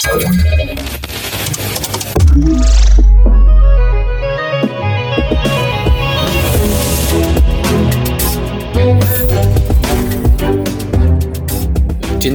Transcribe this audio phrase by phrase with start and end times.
[0.00, 0.08] Dzień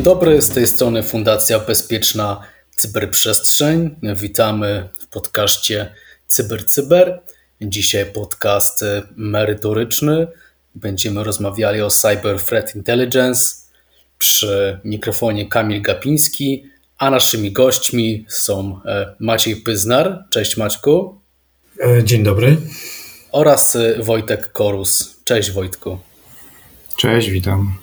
[0.03, 2.41] dobry, z tej strony Fundacja Bezpieczna
[2.75, 3.95] Cyberprzestrzeń.
[4.15, 5.93] Witamy w podcaście
[6.27, 7.05] CyberCyber.
[7.05, 7.21] Cyber.
[7.61, 8.85] Dzisiaj podcast
[9.15, 10.27] merytoryczny.
[10.75, 13.55] Będziemy rozmawiali o Cyber Threat Intelligence
[14.17, 20.23] przy mikrofonie Kamil Gapiński, a naszymi gośćmi są e, Maciej Pyznar.
[20.29, 21.21] Cześć Maćku.
[21.83, 22.57] E, dzień dobry.
[23.31, 25.15] Oraz e, Wojtek Korus.
[25.23, 25.99] Cześć Wojtku.
[26.97, 27.77] Cześć, witam.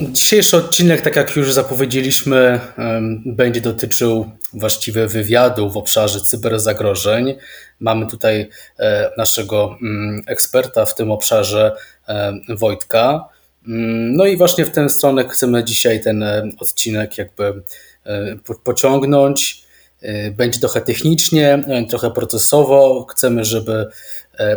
[0.00, 2.60] Dzisiejszy odcinek, tak jak już zapowiedzieliśmy,
[3.26, 7.34] będzie dotyczył właściwie wywiadu w obszarze cyberzagrożeń.
[7.80, 8.48] Mamy tutaj
[9.16, 11.76] naszego mm, eksperta w tym obszarze,
[12.48, 13.28] Wojtka.
[13.66, 17.62] Mm, no i właśnie w tę stronę chcemy dzisiaj ten e, odcinek jakby
[18.64, 19.68] pociągnąć.
[20.32, 23.06] Będzie trochę technicznie, trochę procesowo.
[23.10, 23.86] Chcemy, żeby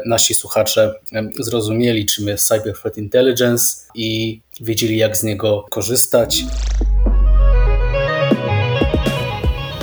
[0.05, 0.93] nasi słuchacze
[1.39, 6.43] zrozumieli, czym jest Cyber Threat Intelligence i wiedzieli, jak z niego korzystać.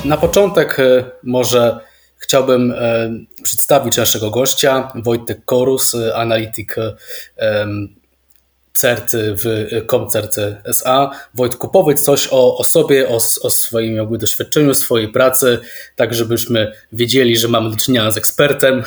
[0.05, 0.77] Na początek
[1.23, 1.81] może
[2.19, 3.11] Chciałbym e,
[3.43, 6.77] przedstawić naszego gościa, Wojtek Korus, analityk
[8.79, 11.11] CERT w ComCERT SA.
[11.35, 15.59] Wojtku, powiedz coś o, o sobie, o, o swoim jakby doświadczeniu, swojej pracy,
[15.97, 18.83] tak żebyśmy wiedzieli, że mamy do czynienia z ekspertem.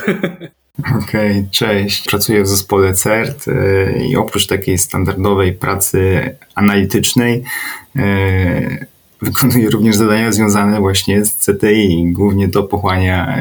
[1.03, 2.05] Okej, okay, cześć.
[2.09, 7.43] Pracuję w zespole CERT e, i oprócz takiej standardowej pracy analitycznej
[9.21, 12.05] Wykonuję również zadania związane właśnie z CTI.
[12.11, 13.37] Głównie to pochłania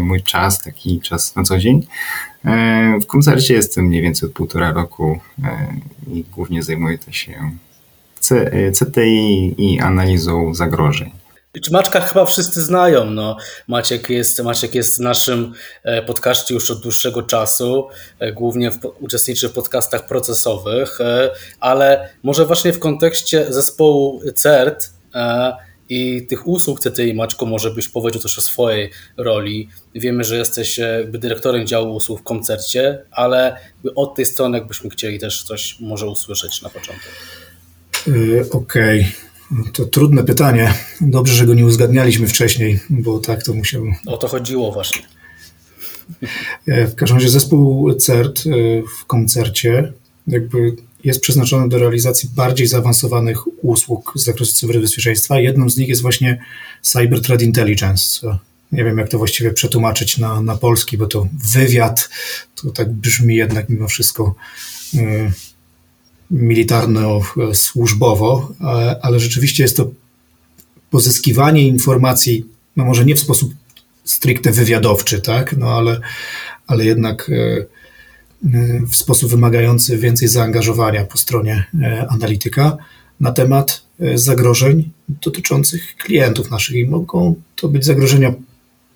[0.00, 1.86] mój czas, taki czas na co dzień.
[2.44, 5.76] E, w koncercie jestem mniej więcej od półtora roku e,
[6.12, 7.50] i głównie zajmuję się
[8.72, 11.10] CTI i analizą zagrożeń.
[11.70, 13.04] Maczka chyba wszyscy znają.
[13.04, 13.36] No,
[13.68, 15.52] Maciek, jest, Maciek jest w naszym
[16.06, 17.88] podcaście już od dłuższego czasu,
[18.34, 20.98] głównie w, uczestniczy w podcastach procesowych,
[21.60, 25.56] ale może właśnie w kontekście zespołu CERT E,
[25.92, 29.68] i tych usług CTI Maczko może byś powiedział też o swojej roli.
[29.94, 33.56] Wiemy, że jesteś e, dyrektorem działu usług w koncercie, ale
[33.94, 37.12] od tej strony jakbyśmy chcieli też coś może usłyszeć na początek.
[38.08, 39.00] E, okej.
[39.00, 39.72] Okay.
[39.72, 40.74] To trudne pytanie.
[41.00, 43.84] Dobrze, że go nie uzgadnialiśmy wcześniej, bo tak to musiał.
[44.06, 45.02] O to chodziło właśnie.
[46.66, 48.44] W każdym razie zespół CERT
[49.00, 49.92] w koncercie
[50.26, 55.40] jakby jest przeznaczony do realizacji bardziej zaawansowanych usług z zakresu cyberbezpieczeństwa.
[55.40, 56.40] Jedną z nich jest właśnie
[56.82, 58.38] Cyber Threat Intelligence.
[58.72, 62.08] Nie wiem, jak to właściwie przetłumaczyć na, na polski, bo to wywiad,
[62.54, 64.34] to tak brzmi jednak mimo wszystko
[64.94, 65.32] y,
[66.32, 68.52] militarno-służbowo,
[69.02, 69.90] ale rzeczywiście jest to
[70.90, 72.46] pozyskiwanie informacji,
[72.76, 73.54] no może nie w sposób
[74.04, 76.00] stricte wywiadowczy, tak, no ale,
[76.66, 77.66] ale jednak y,
[78.88, 82.76] w sposób wymagający więcej zaangażowania po stronie e, analityka
[83.20, 86.76] na temat e, zagrożeń dotyczących klientów naszych.
[86.76, 88.34] I mogą to być zagrożenia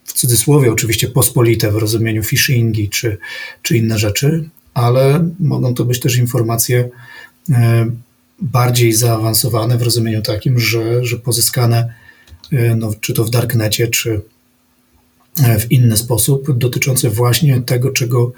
[0.05, 3.19] w cudzysłowie, oczywiście pospolite w rozumieniu phishingi czy,
[3.63, 6.89] czy inne rzeczy, ale mogą to być też informacje
[8.39, 11.95] bardziej zaawansowane w rozumieniu takim, że, że pozyskane
[12.77, 14.21] no, czy to w darknecie, czy
[15.37, 18.33] w inny sposób, dotyczące właśnie tego, czego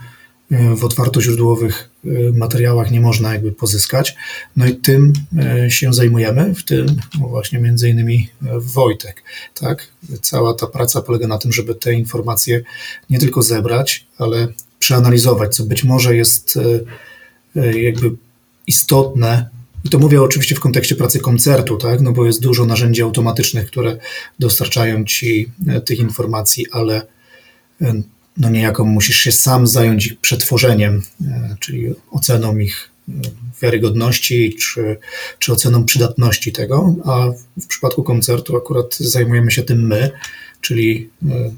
[0.51, 4.17] w otwartoźródłowych e, materiałach nie można jakby pozyskać.
[4.57, 6.87] No i tym e, się zajmujemy, w tym
[7.19, 9.23] właśnie między innymi e, Wojtek.
[9.61, 9.89] Tak?
[10.23, 12.63] Cała ta praca polega na tym, żeby te informacje
[13.11, 14.49] nie tylko zebrać, ale
[14.79, 16.59] przeanalizować, co być może jest
[17.55, 18.11] jakby
[18.67, 19.49] istotne
[19.85, 22.01] i to mówię oczywiście w kontekście pracy koncertu, tak?
[22.01, 23.97] no bo jest dużo narzędzi automatycznych, które
[24.39, 25.53] dostarczają ci
[25.85, 27.07] tych informacji, ale
[28.39, 33.13] no niejako musisz się sam zająć ich przetworzeniem, e, czyli oceną ich e,
[33.63, 34.97] wiarygodności czy,
[35.39, 37.31] czy oceną przydatności tego, a
[37.61, 40.11] w przypadku koncertu akurat zajmujemy się tym my,
[40.61, 41.53] czyli e,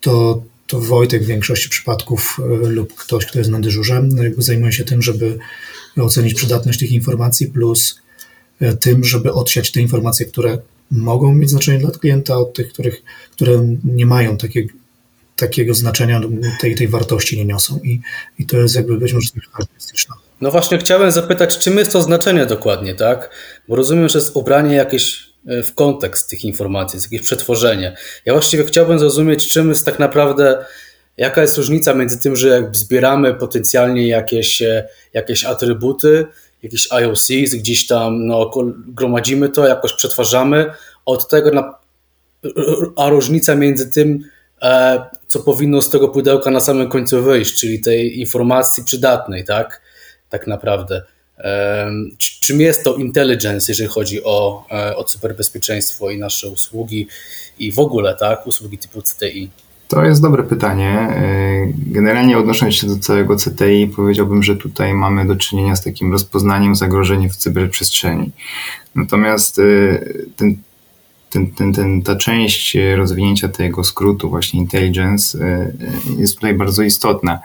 [0.00, 4.72] to, to Wojtek w większości przypadków lub ktoś, kto jest na dyżurze, no jakby zajmuje
[4.72, 5.38] się tym, żeby
[5.96, 8.00] ocenić przydatność tych informacji, plus
[8.80, 10.58] tym, żeby odsiać te informacje, które
[10.90, 14.74] mogą mieć znaczenie dla klienta, od tych, których, które nie mają takiego
[15.36, 16.20] takiego znaczenia,
[16.60, 17.80] tej, tej wartości nie niosą.
[17.84, 18.00] I,
[18.38, 20.14] I to jest jakby być może charakterystyczne.
[20.40, 23.30] No właśnie chciałem zapytać, czym jest to znaczenie dokładnie, tak?
[23.68, 27.96] Bo rozumiem, że jest ubranie jakieś e, w kontekst tych informacji, jest jakieś przetworzenie.
[28.24, 30.64] Ja właściwie chciałbym zrozumieć, czym jest tak naprawdę,
[31.16, 36.26] jaka jest różnica między tym, że jakby zbieramy potencjalnie jakieś, e, jakieś atrybuty,
[36.62, 38.50] jakiś IOCs, gdzieś tam no,
[38.86, 40.70] gromadzimy to, jakoś przetwarzamy,
[41.06, 41.74] od tego na,
[42.96, 44.24] a różnica między tym,
[44.62, 45.02] e,
[45.32, 49.80] co powinno z tego pudełka na samym końcu wyjść, czyli tej informacji przydatnej, tak?
[50.28, 51.02] Tak naprawdę.
[52.18, 57.08] Czym jest to intelligence, jeżeli chodzi o, e, o cyberbezpieczeństwo i nasze usługi
[57.58, 58.46] i w ogóle, tak?
[58.46, 59.50] Usługi typu CTI?
[59.88, 60.88] To jest dobre pytanie.
[60.88, 66.12] E, generalnie odnosząc się do całego CTI, powiedziałbym, że tutaj mamy do czynienia z takim
[66.12, 68.30] rozpoznaniem zagrożeń w cyberprzestrzeni.
[68.94, 69.62] Natomiast e,
[70.36, 70.56] ten,
[71.32, 75.72] ten, ten, ten, ta część rozwinięcia tego skrótu, właśnie intelligence, e,
[76.18, 77.40] jest tutaj bardzo istotna.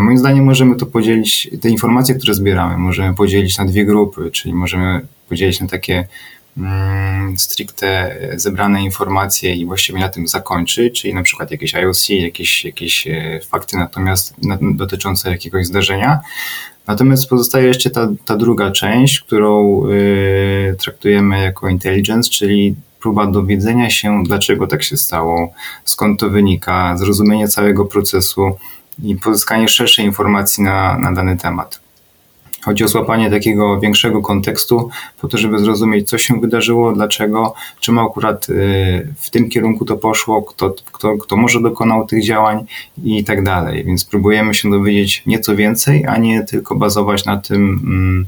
[0.00, 4.54] Moim zdaniem możemy to podzielić, te informacje, które zbieramy, możemy podzielić na dwie grupy, czyli
[4.54, 6.08] możemy podzielić na takie
[6.58, 12.64] Mm, stricte zebrane informacje i właściwie na tym zakończy, czyli na przykład jakieś IOC, jakieś,
[12.64, 14.34] jakieś e, fakty natomiast
[14.74, 16.20] dotyczące jakiegoś zdarzenia.
[16.86, 23.90] Natomiast pozostaje jeszcze ta, ta druga część, którą y, traktujemy jako intelligence, czyli próba dowiedzenia
[23.90, 25.52] się, dlaczego tak się stało,
[25.84, 28.56] skąd to wynika, zrozumienie całego procesu
[29.02, 31.80] i pozyskanie szerszej informacji na, na dany temat.
[32.62, 34.90] Chodzi o złapanie takiego większego kontekstu,
[35.20, 39.96] po to, żeby zrozumieć, co się wydarzyło, dlaczego, czemu akurat y, w tym kierunku to
[39.96, 42.64] poszło, kto, kto, kto może dokonał tych działań
[43.04, 43.84] i tak dalej.
[43.84, 48.26] Więc próbujemy się dowiedzieć nieco więcej, a nie tylko bazować na tym, mm,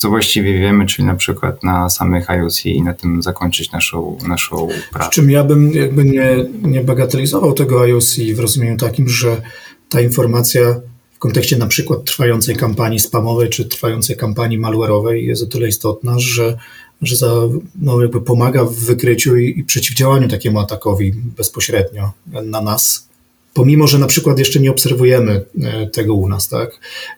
[0.00, 4.68] co właściwie wiemy, czyli na przykład na samych IoT i na tym zakończyć naszą, naszą
[4.92, 5.10] pracę.
[5.10, 9.42] Czym ja bym jakby nie, nie bagatelizował tego IoC w rozumieniu takim, że
[9.88, 10.80] ta informacja
[11.12, 16.18] w kontekście na przykład trwającej kampanii spamowej czy trwającej kampanii malware'owej jest o tyle istotna,
[16.18, 16.56] że,
[17.02, 17.32] że za,
[17.80, 22.12] no jakby pomaga w wykryciu i, i przeciwdziałaniu takiemu atakowi bezpośrednio
[22.42, 23.08] na nas,
[23.54, 26.70] pomimo, że na przykład jeszcze nie obserwujemy e, tego u nas, tak?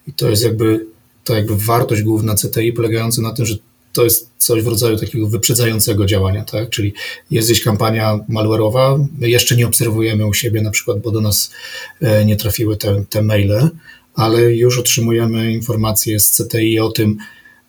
[0.06, 0.91] I to jest jakby
[1.24, 3.56] ta jakby wartość główna CTI polegająca na tym, że
[3.92, 6.70] to jest coś w rodzaju takiego wyprzedzającego działania, tak?
[6.70, 6.92] Czyli
[7.30, 11.50] jest gdzieś kampania malware'owa, jeszcze nie obserwujemy u siebie na przykład, bo do nas
[12.00, 13.70] e, nie trafiły te, te maile,
[14.14, 17.16] ale już otrzymujemy informacje z CTI o tym,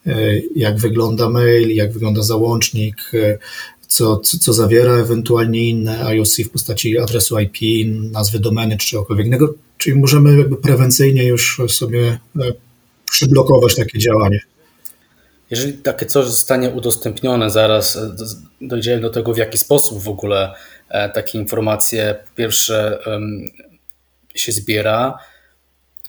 [0.05, 3.37] e, jak wygląda mail, jak wygląda załącznik, e,
[3.87, 9.27] co, co, co zawiera ewentualnie inne IOC w postaci adresu IP, nazwy domeny czy czegokolwiek
[9.27, 12.19] innego, czyli możemy jakby prewencyjnie już sobie
[13.13, 14.39] przyblokować takie działanie.
[15.49, 18.15] Jeżeli takie coś zostanie udostępnione, zaraz e,
[18.61, 20.53] dojdziemy do tego, w jaki sposób w ogóle
[20.89, 22.99] e, takie informacje po pierwsze
[24.35, 25.17] się zbiera,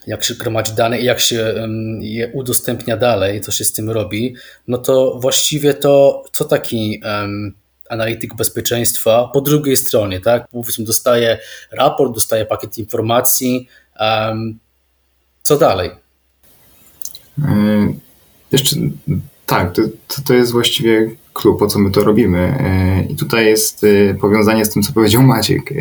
[0.07, 1.55] jak się gromadzi dane i jak się
[2.01, 4.35] je udostępnia dalej, co się z tym robi,
[4.69, 7.03] no to właściwie to co taki
[7.89, 10.49] analityk bezpieczeństwa po drugiej stronie, tak?
[10.49, 11.39] Powiedzmy, dostaje
[11.73, 13.69] raport, dostaje pakiet informacji,
[15.43, 16.04] co dalej?
[17.43, 17.93] E,
[18.53, 18.77] jeszcze
[19.47, 19.83] tak, to,
[20.25, 22.39] to jest właściwie klub, po co my to robimy.
[22.39, 25.73] E, I tutaj jest e, powiązanie z tym, co powiedział Maciek,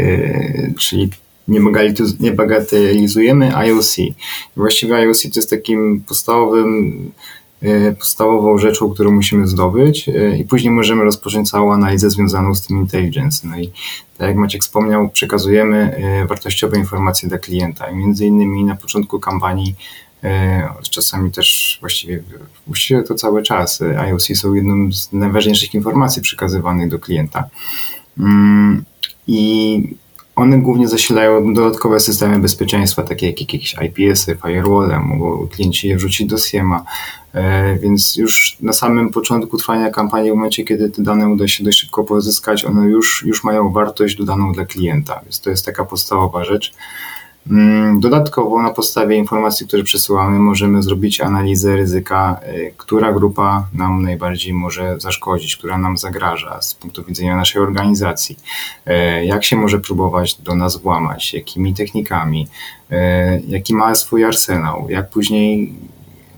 [0.79, 1.09] czyli
[2.19, 3.95] nie bagatelizujemy IOC.
[4.57, 7.11] Właściwie IOC to jest takim podstawowym,
[7.99, 10.09] podstawową rzeczą, którą musimy zdobyć
[10.39, 13.47] i później możemy rozpocząć całą analizę związaną z tym intelligence.
[13.47, 13.69] No i
[14.17, 19.75] tak jak Maciek wspomniał, przekazujemy wartościowe informacje dla klienta między innymi na początku kampanii
[20.89, 22.23] czasami też właściwie,
[22.67, 23.81] właściwie to cały czas.
[23.81, 27.43] IOC są jedną z najważniejszych informacji przekazywanych do klienta.
[28.17, 28.83] Mm,
[29.27, 29.95] I
[30.35, 36.27] one głównie zasilają dodatkowe systemy bezpieczeństwa, takie jak jakieś IPS-y, firewall, mogą klienci je wrzucić
[36.27, 36.83] do SIEMA,
[37.33, 41.63] e, więc już na samym początku trwania kampanii, w momencie kiedy te dane uda się
[41.63, 45.85] dość szybko pozyskać, one już, już mają wartość dodaną dla klienta, więc to jest taka
[45.85, 46.73] podstawowa rzecz.
[47.51, 54.03] Mm, dodatkowo na podstawie informacji, które przesyłamy, możemy zrobić analizę ryzyka, y, która grupa nam
[54.03, 58.39] najbardziej może zaszkodzić, która nam zagraża z punktu widzenia naszej organizacji,
[58.87, 62.47] y, jak się może próbować do nas włamać, jakimi technikami,
[62.91, 62.95] y,
[63.47, 65.73] jaki ma swój arsenał, jak później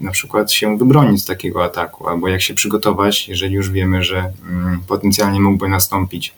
[0.02, 4.34] na przykład się wybronić z takiego ataku, albo jak się przygotować, jeżeli już wiemy, że
[4.50, 6.34] mm, potencjalnie mógłby nastąpić,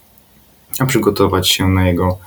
[0.80, 2.18] a przygotować się na jego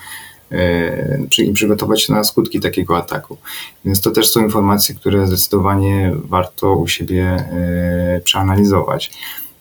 [1.38, 3.37] i przygotować się na skutki takiego ataku.
[3.85, 9.11] Więc to też są informacje, które zdecydowanie warto u siebie e, przeanalizować.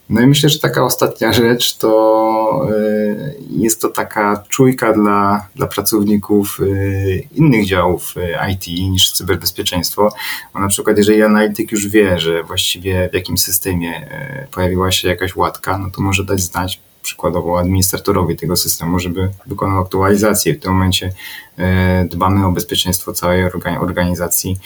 [0.09, 5.67] No i myślę, że taka ostatnia rzecz to e, jest to taka czujka dla, dla
[5.67, 8.15] pracowników e, innych działów
[8.51, 10.13] IT niż cyberbezpieczeństwo.
[10.53, 14.09] Bo na przykład jeżeli analityk już wie, że właściwie w jakimś systemie
[14.51, 19.81] pojawiła się jakaś łatka, no to może dać znać przykładowo administratorowi tego systemu, żeby wykonał
[19.81, 20.55] aktualizację.
[20.55, 21.13] W tym momencie
[21.57, 23.43] e, dbamy o bezpieczeństwo całej
[23.79, 24.57] organizacji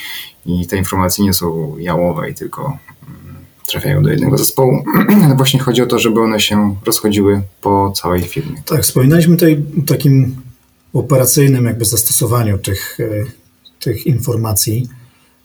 [0.45, 3.35] i te informacje nie są jałowe i tylko mm,
[3.67, 4.83] trafiają do jednego zespołu.
[5.37, 8.61] Właśnie chodzi o to, żeby one się rozchodziły po całej firmie.
[8.65, 10.35] Tak, wspominaliśmy tutaj o takim
[10.93, 13.25] operacyjnym jakby zastosowaniu tych, e,
[13.79, 14.89] tych informacji,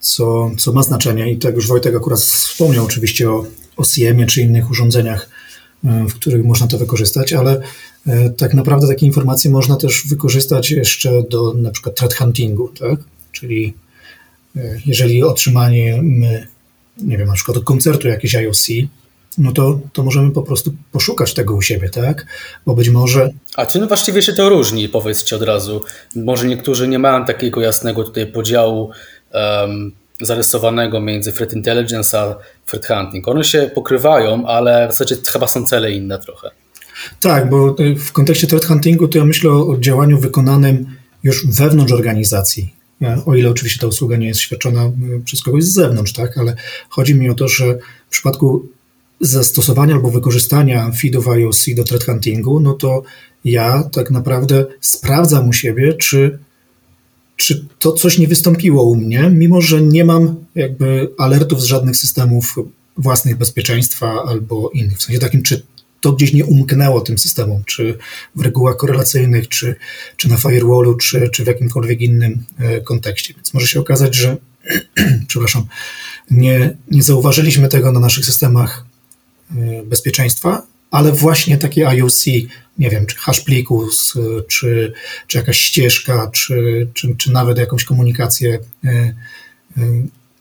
[0.01, 3.45] co, co ma znaczenie i tak już Wojtek akurat wspomniał oczywiście o,
[3.77, 5.38] o CM-ie czy innych urządzeniach,
[5.85, 7.61] w których można to wykorzystać, ale
[8.07, 13.01] e, tak naprawdę takie informacje można też wykorzystać jeszcze do na przykład threat huntingu, tak?
[13.33, 13.75] Czyli
[14.87, 16.03] jeżeli otrzymanie
[17.03, 18.69] nie wiem, na przykład od koncertu jakieś IOC,
[19.39, 22.27] no to, to możemy po prostu poszukać tego u siebie, tak?
[22.67, 23.31] Bo być może.
[23.57, 25.83] A czym właściwie się to różni, powiedzcie od razu?
[26.17, 28.91] Może niektórzy nie mają takiego jasnego tutaj podziału
[29.35, 33.29] um, zarysowanego między threat intelligence a threat hunting.
[33.29, 36.51] One się pokrywają, ale w zasadzie chyba są cele inne trochę.
[37.21, 40.87] Tak, bo w kontekście threat huntingu to ja myślę o działaniu wykonanym
[41.23, 42.75] już wewnątrz organizacji.
[43.27, 44.93] O ile oczywiście ta usługa nie jest świadczona e,
[45.25, 46.55] przez kogoś z zewnątrz, tak, ale
[46.89, 48.69] chodzi mi o to, że w przypadku
[49.21, 53.03] zastosowania albo wykorzystania feedów IOC do threat huntingu, no to
[53.45, 56.39] ja tak naprawdę sprawdzam u siebie, czy,
[57.39, 61.97] czy to coś nie wystąpiło u mnie, mimo że nie mam jakby alertów z żadnych
[61.97, 62.57] systemów
[62.97, 64.99] własnych bezpieczeństwa albo innych.
[64.99, 65.63] W sensie takim, czy
[66.01, 67.99] to gdzieś nie umknęło tym systemom, czy
[68.37, 69.75] w regułach korelacyjnych, czy,
[70.17, 73.35] czy na firewallu, czy, czy w jakimkolwiek innym e, kontekście.
[73.35, 74.37] Więc może się okazać, że
[75.29, 75.65] przepraszam,
[76.31, 78.85] nie, nie zauważyliśmy tego na naszych systemach
[79.51, 82.25] e, bezpieczeństwa, ale właśnie takie IOC,
[82.79, 84.13] nie wiem, czy hash plików,
[84.49, 84.93] czy,
[85.27, 89.15] czy jakaś ścieżka, czy, czy, czy nawet jakąś komunikację e,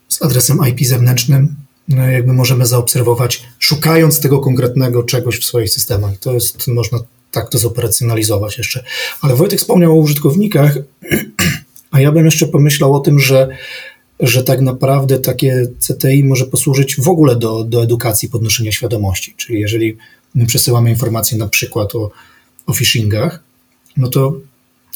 [0.07, 1.55] z adresem IP zewnętrznym
[1.87, 6.17] no, jakby możemy zaobserwować, szukając tego konkretnego czegoś w swoich systemach.
[6.17, 6.99] To jest, można
[7.31, 8.83] tak to zoperacjonalizować jeszcze.
[9.21, 10.77] Ale Wojtek wspomniał o użytkownikach,
[11.91, 13.47] a ja bym jeszcze pomyślał o tym, że,
[14.19, 19.33] że tak naprawdę takie CTI może posłużyć w ogóle do, do edukacji, podnoszenia świadomości.
[19.37, 19.97] Czyli jeżeli
[20.35, 22.11] my przesyłamy informacje na przykład o,
[22.65, 23.43] o phishingach,
[23.97, 24.33] no to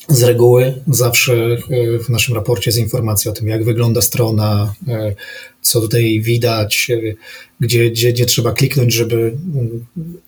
[0.07, 5.15] z reguły zawsze e, w naszym raporcie jest informacja o tym, jak wygląda strona, e,
[5.61, 7.13] co tutaj widać, e,
[7.59, 9.37] gdzie, gdzie, gdzie trzeba kliknąć, żeby,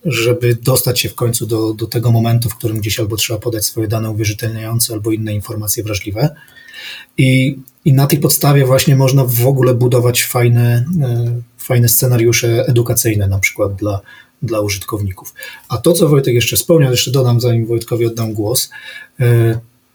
[0.04, 3.64] żeby dostać się w końcu do, do tego momentu, w którym gdzieś albo trzeba podać
[3.64, 6.34] swoje dane uwierzytelniające, albo inne informacje wrażliwe.
[7.18, 10.84] I, I na tej podstawie właśnie można w ogóle budować fajne,
[11.58, 14.00] fajne scenariusze edukacyjne, na przykład dla,
[14.46, 15.34] dla użytkowników.
[15.68, 18.70] A to, co Wojtek jeszcze wspomniał, jeszcze dodam, zanim Wojtkowi oddam głos,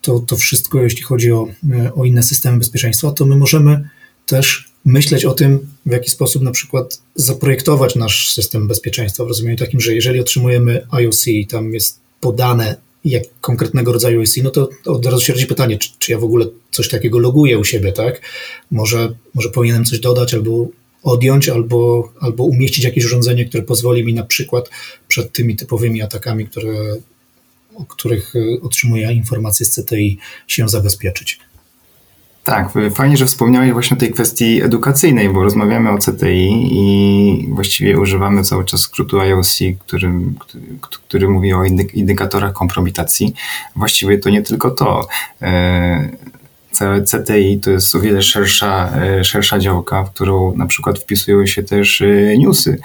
[0.02, 1.48] to, to wszystko, jeśli chodzi o,
[1.96, 3.90] o inne systemy bezpieczeństwa, to my możemy
[4.26, 9.58] też myśleć o tym, w jaki sposób na przykład zaprojektować nasz system bezpieczeństwa w rozumieniu
[9.58, 12.76] takim, że jeżeli otrzymujemy IOC i tam jest podane
[13.06, 16.24] jak konkretnego rodzaju IOC, no to od razu się rodzi pytanie, czy, czy, ja w
[16.24, 18.22] ogóle coś takiego loguję u siebie, tak?
[18.72, 20.68] Może, może powinienem coś dodać albo
[21.04, 24.70] odjąć, albo, albo umieścić jakieś urządzenie, które pozwoli mi na przykład
[25.08, 26.98] przed tymi typowymi atakami, które
[27.80, 31.40] o których y, otrzymuję informacje z CTI, się zabezpieczyć.
[32.44, 38.00] Tak, fajnie, że wspomniałeś właśnie o tej kwestii edukacyjnej, bo rozmawiamy o CTI i właściwie
[38.00, 41.64] używamy cały czas skrótu IOC, który, który, który mówi o
[41.94, 43.34] indykatorach kompromitacji.
[43.76, 45.08] Właściwie to nie tylko to.
[47.06, 51.64] CTI to jest o wiele szersza, e, szersza działka, w którą na przykład wpisują się
[51.64, 52.80] też e, newsy,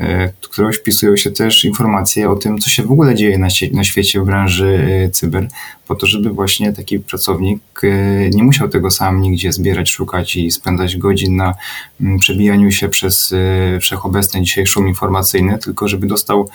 [0.00, 3.48] E, w którą wpisują się też informacje o tym, co się w ogóle dzieje na,
[3.72, 5.48] na świecie w branży e, cyber,
[5.88, 10.50] po to, żeby właśnie taki pracownik e, nie musiał tego sam nigdzie zbierać, szukać i
[10.50, 11.54] spędzać godzin na
[12.18, 13.34] przebijaniu się przez
[13.80, 16.48] wszechobecny dzisiaj szum informacyjny, tylko żeby dostał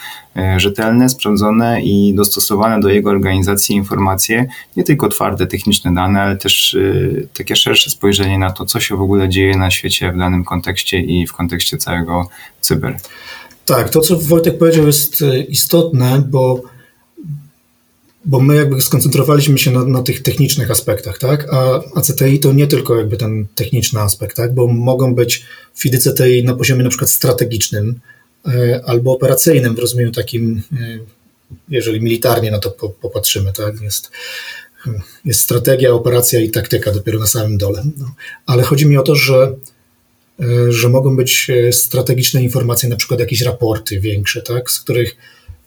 [0.58, 6.78] rzetelne, sprawdzone i dostosowane do jego organizacji informacje, nie tylko twarde, techniczne dane, ale też
[7.38, 11.00] takie szersze spojrzenie na to, co się w ogóle dzieje na świecie w danym kontekście
[11.00, 12.30] i w kontekście całego
[12.62, 12.98] cyber.
[13.66, 16.64] Tak, to co Wojtek powiedział jest e, istotne, bo,
[18.26, 21.54] bo my jakby skoncentrowaliśmy się na, na tych technicznych aspektach, tak?
[21.54, 24.54] A, a CTI to nie tylko jakby ten techniczny aspekt, tak?
[24.54, 25.46] Bo mogą być
[25.80, 28.00] feedy CTI na poziomie na przykład strategicznym
[28.48, 31.00] e, albo operacyjnym w rozumieniu takim, e,
[31.70, 32.70] jeżeli militarnie na to
[33.02, 33.82] popatrzymy, tak?
[33.82, 34.12] Jest,
[35.26, 37.84] jest strategia, operacja i taktyka dopiero na samym dole.
[37.98, 38.14] No.
[38.46, 39.56] Ale chodzi mi o to, że
[40.70, 45.16] że mogą być e, strategiczne informacje, na przykład jakieś raporty większe, tak, z których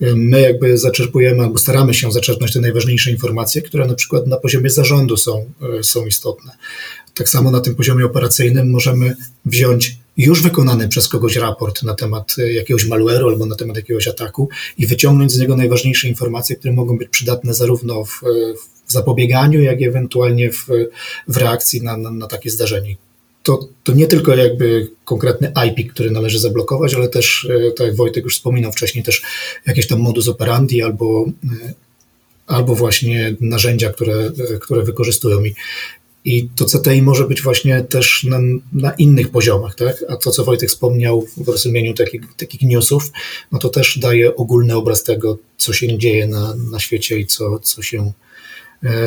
[0.01, 4.37] e, my jakby zaczerpujemy albo staramy się zaczerpnąć te najważniejsze informacje, które na przykład na
[4.37, 5.53] poziomie zarządu są,
[5.83, 6.53] są istotne.
[7.15, 12.37] Tak samo na tym poziomie operacyjnym możemy wziąć już wykonany przez kogoś raport na temat
[12.55, 14.49] jakiegoś malware'u albo na temat jakiegoś ataku
[14.79, 18.21] i wyciągnąć z niego najważniejsze informacje, które mogą być przydatne zarówno w,
[18.87, 20.67] w zapobieganiu, jak i ewentualnie w,
[21.29, 22.97] w reakcji na, na, na takie zdarzenie
[23.43, 28.25] to, to nie tylko jakby konkretny IP, który należy zablokować, ale też, tak jak Wojtek
[28.25, 29.23] już wspominał wcześniej, też
[29.67, 31.25] jakieś tam modus operandi albo,
[32.47, 34.31] albo właśnie narzędzia, które,
[34.61, 35.45] które wykorzystują.
[35.45, 35.55] I,
[36.25, 38.39] i to CTI może być właśnie też na,
[38.73, 40.05] na, innych poziomach, tak?
[40.09, 43.13] A to, co Wojtek wspomniał w rozumieniu takich, takich newsów,
[43.53, 47.59] no to też daje ogólny obraz tego, co się dzieje na, na świecie i co,
[47.59, 48.13] co się e,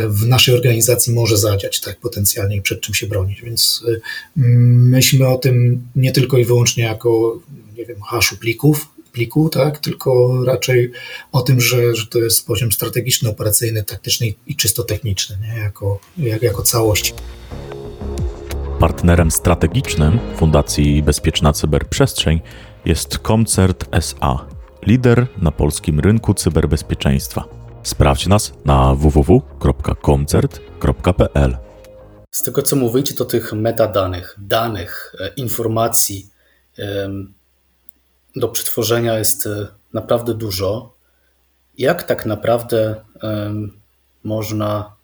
[0.08, 3.42] w naszej organizacji może zadziać, tak, potencjalnie i przed czym się bronić.
[3.42, 4.00] Więc e,
[4.38, 7.40] myślmy o tym nie tylko i wyłącznie jako,
[7.78, 9.80] nie wiem, haszu plików, pliku, tak?
[9.80, 10.92] tylko raczej
[11.32, 15.60] o tym, że, że to jest poziom strategiczny, operacyjny, taktyczny i czysto techniczny, nie?
[15.60, 17.14] Jako, jak, jako całość.
[18.80, 22.42] Partnerem strategicznym Fundacji Bezpieczna Cyberprzestrzeń
[22.86, 24.48] jest Comcert SA,
[24.88, 27.65] lider na polskim rynku cyberbezpieczeństwa.
[27.86, 31.58] Sprawdź nas na www.comcert.pl.
[32.32, 36.30] Z tego co mówicie, to tych metadanych, danych, e, informacji,
[38.36, 40.96] do przetworzenia jest e, naprawdę dużo.
[41.78, 42.96] Jak tak naprawdę
[44.24, 44.96] można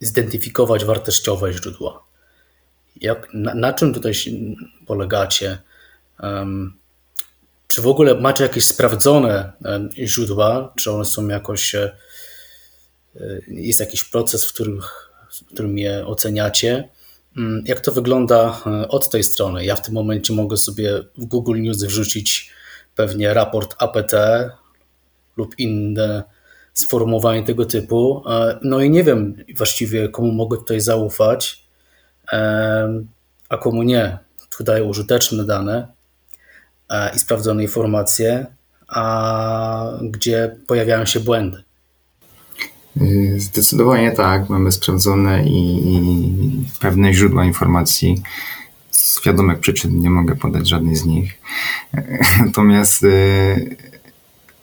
[0.00, 2.02] zidentyfikować wartościowe źródła?
[3.00, 4.12] Jak, na, na czym tutaj
[4.86, 5.58] polegacie?
[7.72, 9.52] Czy w ogóle macie jakieś sprawdzone
[9.98, 10.72] źródła?
[10.76, 11.74] Czy one są jakoś.
[11.74, 11.96] E,
[13.48, 14.80] jest jakiś proces, w którym,
[15.30, 16.88] w którym je oceniacie?
[17.36, 19.64] Mm, jak to wygląda e, od tej strony?
[19.64, 22.50] Ja w tym momencie mogę sobie w Google News wrzucić
[22.96, 24.12] pewnie raport APT
[25.36, 26.22] lub inne
[26.74, 28.22] sformułowanie tego typu.
[28.30, 31.66] E, no i nie wiem właściwie, komu mogę tutaj zaufać,
[32.32, 33.04] e,
[33.48, 34.18] a komu nie.
[34.56, 36.01] Tu daję użyteczne dane
[37.14, 38.46] i sprawdzone informacje,
[38.88, 41.62] a gdzie pojawiają się błędy.
[43.00, 44.48] Y, zdecydowanie tak.
[44.48, 48.22] Mamy sprawdzone i, i pewne źródła informacji.
[48.90, 51.38] Z wiadomych przyczyn nie mogę podać żadnej z nich.
[52.46, 53.76] Natomiast y,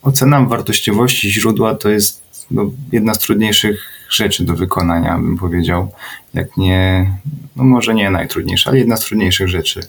[0.01, 5.91] ocena wartościowości źródła to jest no, jedna z trudniejszych rzeczy do wykonania, bym powiedział.
[6.33, 7.11] Jak nie,
[7.55, 9.79] no może nie najtrudniejsza, ale jedna z trudniejszych rzeczy.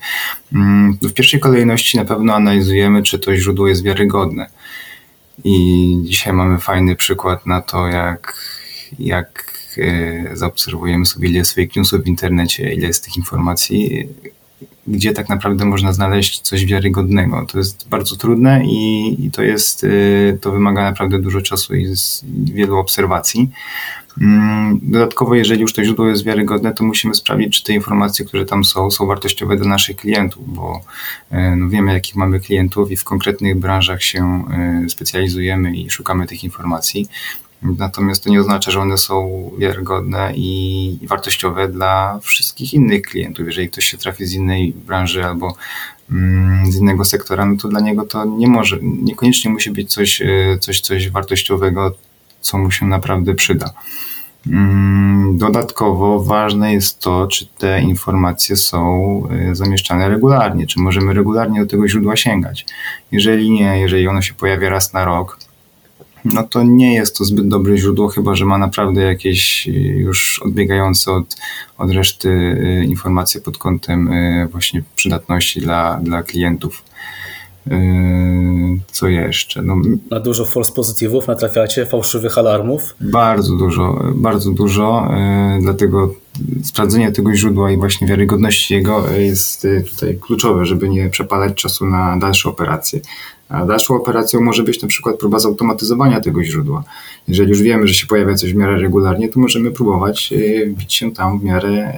[0.52, 4.46] Mm, w pierwszej kolejności na pewno analizujemy, czy to źródło jest wiarygodne.
[5.44, 8.36] I dzisiaj mamy fajny przykład na to, jak,
[8.98, 14.08] jak e, zaobserwujemy sobie, ile jest fake newsów w internecie, ile jest tych informacji,
[14.86, 17.46] gdzie tak naprawdę można znaleźć coś wiarygodnego.
[17.52, 19.88] To jest bardzo trudne i, i to jest, e,
[20.38, 21.86] to wymaga naprawdę dużo czasu i
[22.44, 23.50] wielu obserwacji.
[24.20, 28.44] Mm, dodatkowo, jeżeli już to źródło jest wiarygodne, to musimy sprawdzić, czy te informacje, które
[28.44, 30.80] tam są, są wartościowe dla naszych klientów, bo
[31.30, 34.44] e, no wiemy, jakich mamy klientów i w konkretnych branżach się
[34.84, 37.08] e, specjalizujemy i szukamy tych informacji.
[37.62, 43.46] Natomiast to nie oznacza, że one są wiarygodne i wartościowe dla wszystkich innych klientów.
[43.46, 45.56] Jeżeli ktoś się trafi z innej branży albo
[46.10, 50.22] mm, z innego sektora, no to dla niego to nie może, niekoniecznie musi być coś,
[50.22, 51.94] e, coś, coś wartościowego,
[52.40, 53.70] co mu się naprawdę przyda.
[54.46, 61.60] Mm, dodatkowo ważne jest to, czy te informacje są y, zamieszczane regularnie, czy możemy regularnie
[61.60, 62.66] do tego źródła sięgać.
[63.12, 65.38] Jeżeli nie, jeżeli ono się pojawia raz na rok,
[66.24, 70.42] no to nie jest to zbyt dobre źródło, chyba że ma naprawdę jakieś y, już
[70.44, 71.36] odbiegające od,
[71.78, 74.10] od reszty y, informacje pod kątem
[74.50, 76.82] właśnie przydatności dla, dla klientów.
[77.66, 77.76] Yy,
[78.92, 79.62] co jeszcze?
[79.62, 79.76] No,
[80.10, 82.94] na dużo false pozytywów natrafiacie, fałszywych alarmów?
[83.00, 85.08] Bardzo dużo, bardzo dużo.
[85.56, 86.14] Yy, dlatego
[86.62, 91.86] sprawdzenie tego źródła i właśnie wiarygodności jego jest yy, tutaj kluczowe, żeby nie przepalać czasu
[91.86, 93.00] na dalsze operacje.
[93.48, 96.84] A dalszą operacją może być na przykład próba zautomatyzowania tego źródła.
[97.28, 100.34] Jeżeli już wiemy, że się pojawia coś w miarę regularnie, to możemy próbować
[100.66, 101.92] bić się tam w miarę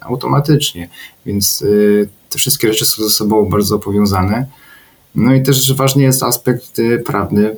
[0.00, 0.88] automatycznie.
[1.26, 1.64] Więc
[2.30, 4.46] te wszystkie rzeczy są ze sobą bardzo powiązane.
[5.14, 7.56] No i też ważny jest aspekt y, prawny,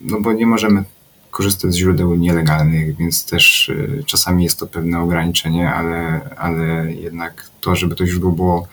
[0.00, 0.84] no bo nie możemy
[1.30, 7.50] korzystać z źródeł nielegalnych, więc też y, czasami jest to pewne ograniczenie, ale, ale jednak
[7.60, 8.68] to, żeby to źródło było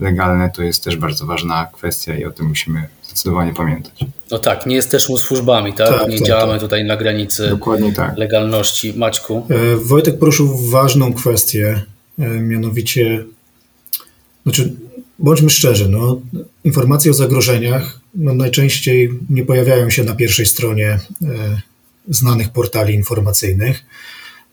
[0.00, 4.04] legalne, to jest też bardzo ważna kwestia i o tym musimy zdecydowanie pamiętać.
[4.30, 5.98] No tak, nie jesteśmy służbami, tak?
[6.00, 6.60] tak nie tak, działamy tak.
[6.60, 8.16] tutaj na granicy Dokładnie tak.
[8.16, 8.94] legalności.
[8.96, 9.46] Maćku?
[9.50, 11.82] E, Wojtek poruszył ważną kwestię,
[12.18, 13.24] e, mianowicie
[14.42, 14.72] znaczy
[15.18, 16.20] bądźmy szczerzy, no,
[16.64, 21.60] informacje o zagrożeniach no, najczęściej nie pojawiają się na pierwszej stronie e,
[22.08, 23.84] znanych portali informacyjnych,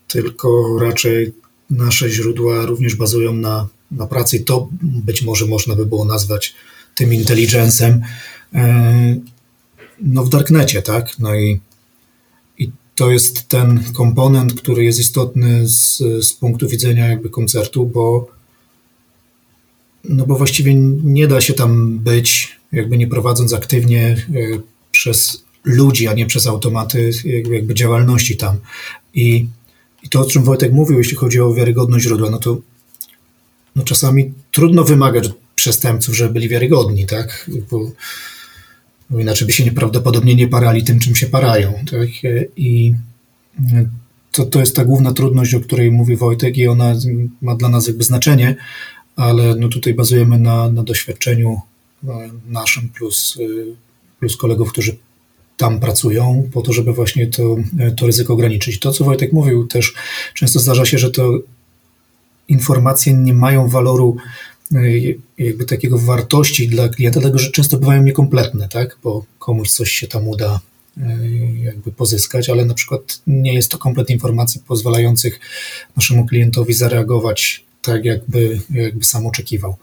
[0.08, 1.32] tylko raczej
[1.70, 6.54] nasze źródła również bazują na, na pracy i to być może można by było nazwać
[6.94, 8.02] tym intelligencem
[8.54, 9.16] e,
[10.00, 11.18] no, w darknecie, tak?
[11.18, 11.60] No i,
[12.58, 15.96] i to jest ten komponent, który jest istotny z,
[16.26, 18.28] z punktu widzenia jakby koncertu, bo
[20.04, 24.58] no bo właściwie nie da się tam być, jakby nie prowadząc aktywnie e,
[24.90, 28.56] przez ludzi, a nie przez automaty jakby działalności tam.
[29.14, 29.46] I,
[30.02, 32.58] i to, o czym Wojtek mówił, jeśli chodzi o wiarygodność źródła, no to
[33.76, 37.50] no czasami trudno wymagać przestępców, żeby byli wiarygodni, tak?
[37.70, 37.90] Bo,
[39.10, 42.08] bo inaczej by się nieprawdopodobnie nie parali tym, czym się parają, tak?
[42.56, 42.94] I
[44.32, 46.94] to, to jest ta główna trudność, o której mówi Wojtek i ona
[47.42, 48.56] ma dla nas jakby znaczenie,
[49.16, 51.60] ale no tutaj bazujemy na, na doświadczeniu
[52.48, 53.76] naszym plus, y,
[54.18, 54.96] plus kolegów, którzy
[55.56, 57.56] tam pracują, po to, żeby właśnie to,
[57.96, 58.78] to ryzyko ograniczyć.
[58.78, 59.94] To, co Wojtek mówił, też
[60.34, 61.38] często zdarza się, że to
[62.48, 64.16] informacje nie mają waloru
[64.72, 68.98] y, jakby takiego wartości dla klienta, dlatego że często bywają niekompletne, tak?
[69.02, 70.60] bo komuś coś się tam uda
[70.98, 71.02] y,
[71.62, 75.40] jakby pozyskać, ale na przykład nie jest to komplet informacji pozwalających
[75.96, 79.76] naszemu klientowi zareagować tak, jakby, jakby sam oczekiwał.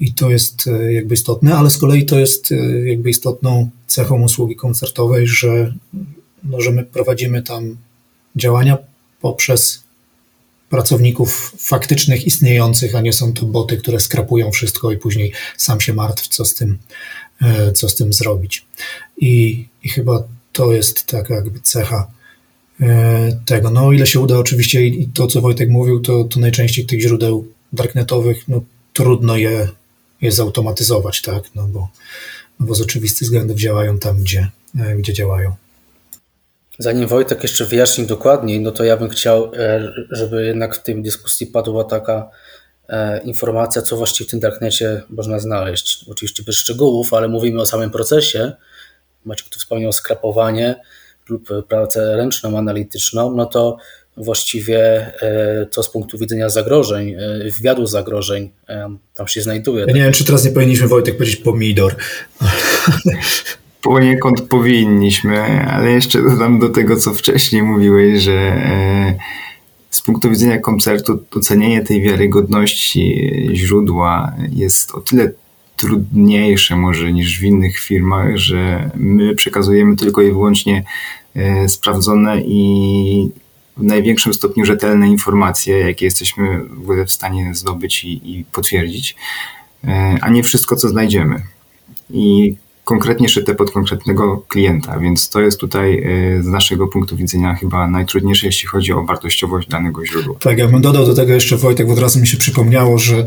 [0.00, 4.56] I to jest y, jakby istotne, ale z kolei to jest jakby istotną cechą usługi
[4.56, 5.74] koncertowej, że,
[6.44, 7.76] no, że my prowadzimy tam
[8.36, 8.78] działania
[9.20, 9.82] poprzez
[10.68, 15.94] pracowników faktycznych, istniejących, a nie są to boty, które skrapują wszystko i później sam się
[15.94, 16.78] martw, co z tym,
[17.42, 18.66] e, co z tym zrobić.
[19.16, 22.17] I, i chyba to jest taka jakby cecha e,
[23.46, 23.70] tego.
[23.70, 27.46] No ile się uda oczywiście i to, co Wojtek mówił, to, to najczęściej tych źródeł
[27.72, 28.62] darknetowych, no
[28.92, 29.68] trudno je,
[30.20, 31.88] je zautomatyzować, tak, no bo,
[32.60, 34.48] no bo z oczywistych względów działają tam, gdzie,
[34.80, 35.54] e, gdzie działają.
[36.78, 41.02] Zanim Wojtek jeszcze wyjaśni dokładniej, no to ja bym chciał, e, żeby jednak w tej
[41.02, 42.30] dyskusji padła taka
[42.88, 46.04] e, informacja, co właściwie w tym darknecie można znaleźć.
[46.08, 48.52] Oczywiście bez szczegółów, ale mówimy o samym procesie.
[49.24, 50.80] Macie tu wspomniał skrapowanie
[51.28, 53.76] lub pracę ręczną, analityczną, no to
[54.16, 54.80] właściwie
[55.22, 58.50] e, co z punktu widzenia zagrożeń, wywiadu zagrożeń
[59.14, 59.84] tam się znajduje.
[59.88, 61.96] Ja nie wiem, czy teraz nie powinniśmy Wojtek powiedzieć pomidor.
[63.82, 69.14] Poniekąd powinniśmy, ale jeszcze dodam do tego, co wcześniej mówiłeś, że e,
[69.90, 75.30] z punktu widzenia koncertu ocenienie tej wiarygodności źródła jest o tyle
[75.78, 80.84] trudniejsze może niż w innych firmach, że my przekazujemy tylko i wyłącznie
[81.34, 83.30] e, sprawdzone i
[83.76, 89.16] w największym stopniu rzetelne informacje, jakie jesteśmy w ogóle w stanie zdobyć i, i potwierdzić,
[89.84, 91.42] e, a nie wszystko, co znajdziemy.
[92.10, 96.04] I konkretnie szyte pod konkretnego klienta, więc to jest tutaj
[96.38, 100.34] y, z naszego punktu widzenia chyba najtrudniejsze, jeśli chodzi o wartościowość danego źródła.
[100.40, 103.24] Tak, ja bym dodał do tego jeszcze, Wojtek, bo od razu mi się przypomniało, że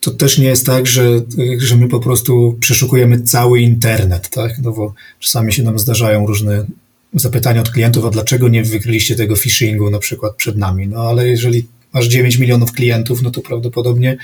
[0.00, 1.20] to, też nie jest tak, że,
[1.58, 4.58] że my po prostu przeszukujemy cały internet, tak?
[4.62, 6.66] No bo czasami się nam zdarzają różne
[7.14, 10.88] zapytania od klientów, a dlaczego nie wykryliście tego phishingu na przykład przed nami?
[10.88, 14.16] No ale jeżeli masz 9 milionów klientów, no to prawdopodobnie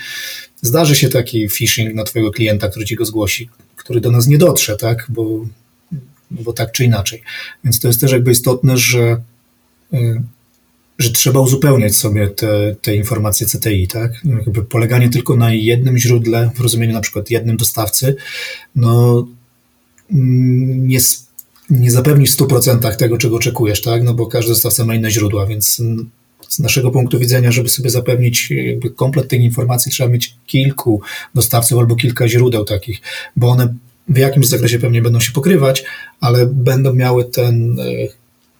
[0.61, 4.37] zdarzy się taki phishing na twojego klienta, który ci go zgłosi, który do nas nie
[4.37, 5.05] dotrze, tak?
[5.09, 5.45] Bo,
[6.31, 7.21] bo tak czy inaczej.
[7.63, 9.21] Więc to jest też jakby istotne, że,
[9.93, 10.21] y,
[10.99, 14.11] że trzeba uzupełniać sobie te, te informacje CTI, tak?
[14.23, 18.15] Jakby poleganie tylko na jednym źródle, w rozumieniu na przykład jednym dostawcy,
[18.75, 19.27] no
[20.09, 20.99] nie,
[21.69, 24.03] nie zapewnisz w 100% tego, czego oczekujesz, tak?
[24.03, 25.81] No bo każdy dostawca ma inne źródła, więc
[26.49, 31.01] z naszego punktu widzenia, żeby sobie zapewnić jakby komplet tych informacji, trzeba mieć kilku
[31.35, 33.01] dostawców albo kilka źródeł takich,
[33.35, 33.73] bo one
[34.09, 35.83] w jakimś zakresie pewnie będą się pokrywać,
[36.19, 37.77] ale będą miały ten,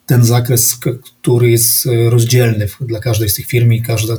[0.05, 0.77] ten zakres,
[1.21, 4.17] który jest rozdzielny dla każdej z tych firm i każda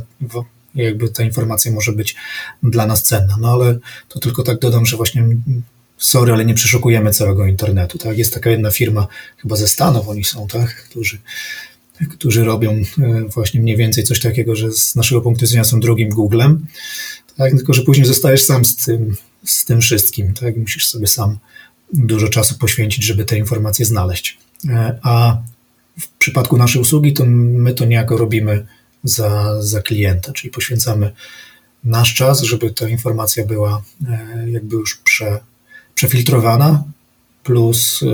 [0.75, 2.16] jakby ta informacja może być
[2.62, 3.37] dla nas cenna.
[3.40, 5.25] No ale to tylko tak dodam, że właśnie
[5.99, 7.99] sorry, ale nie przeszukujemy całego internetu.
[7.99, 8.18] Tak?
[8.18, 10.85] Jest taka jedna firma, chyba ze Stanów oni są, tak?
[10.90, 11.18] którzy
[12.11, 12.85] którzy robią e,
[13.35, 16.66] właśnie mniej więcej coś takiego, że z naszego punktu widzenia są drugim Googlem,
[17.37, 17.53] tak?
[17.53, 20.57] tylko że później zostajesz sam z tym, z tym wszystkim, tak?
[20.57, 21.38] musisz sobie sam
[21.92, 24.38] dużo czasu poświęcić, żeby te informacje znaleźć.
[24.68, 25.42] E, a
[26.01, 28.67] w przypadku naszej usługi, to my to niejako robimy
[29.05, 31.13] za, za klienta, czyli poświęcamy
[31.85, 35.39] nasz czas, żeby ta informacja była e, jakby już prze,
[35.95, 36.85] przefiltrowana,
[37.45, 38.07] plus y,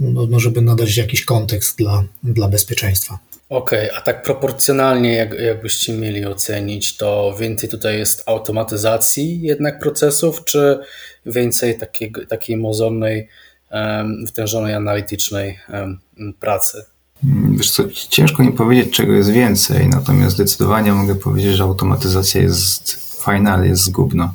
[0.00, 3.18] no, no, żeby nadać jakiś kontekst dla, dla bezpieczeństwa.
[3.48, 9.78] Okej, okay, a tak proporcjonalnie, jak, jakbyście mieli ocenić, to więcej tutaj jest automatyzacji jednak
[9.78, 10.78] procesów, czy
[11.26, 13.28] więcej takiej, takiej mozolnej,
[13.70, 15.98] um, wytężonej, analitycznej um,
[16.40, 16.84] pracy?
[17.22, 23.08] Wiesz co, ciężko mi powiedzieć, czego jest więcej, natomiast zdecydowanie mogę powiedzieć, że automatyzacja jest
[23.22, 24.32] fajna, ale jest zgubna.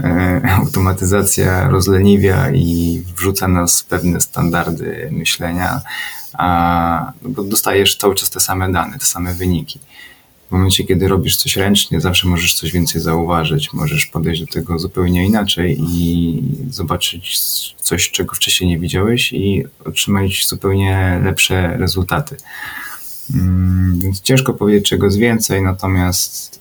[0.00, 5.80] E, automatyzacja rozleniwia i wrzuca nas w pewne standardy myślenia,
[6.32, 9.78] a, bo dostajesz cały czas te same dane, te same wyniki.
[10.48, 14.78] W momencie, kiedy robisz coś ręcznie, zawsze możesz coś więcej zauważyć, możesz podejść do tego
[14.78, 17.40] zupełnie inaczej i zobaczyć
[17.80, 22.36] coś, czego wcześniej nie widziałeś i otrzymać zupełnie lepsze rezultaty.
[23.34, 26.60] Mm, więc ciężko powiedzieć czegoś więcej, natomiast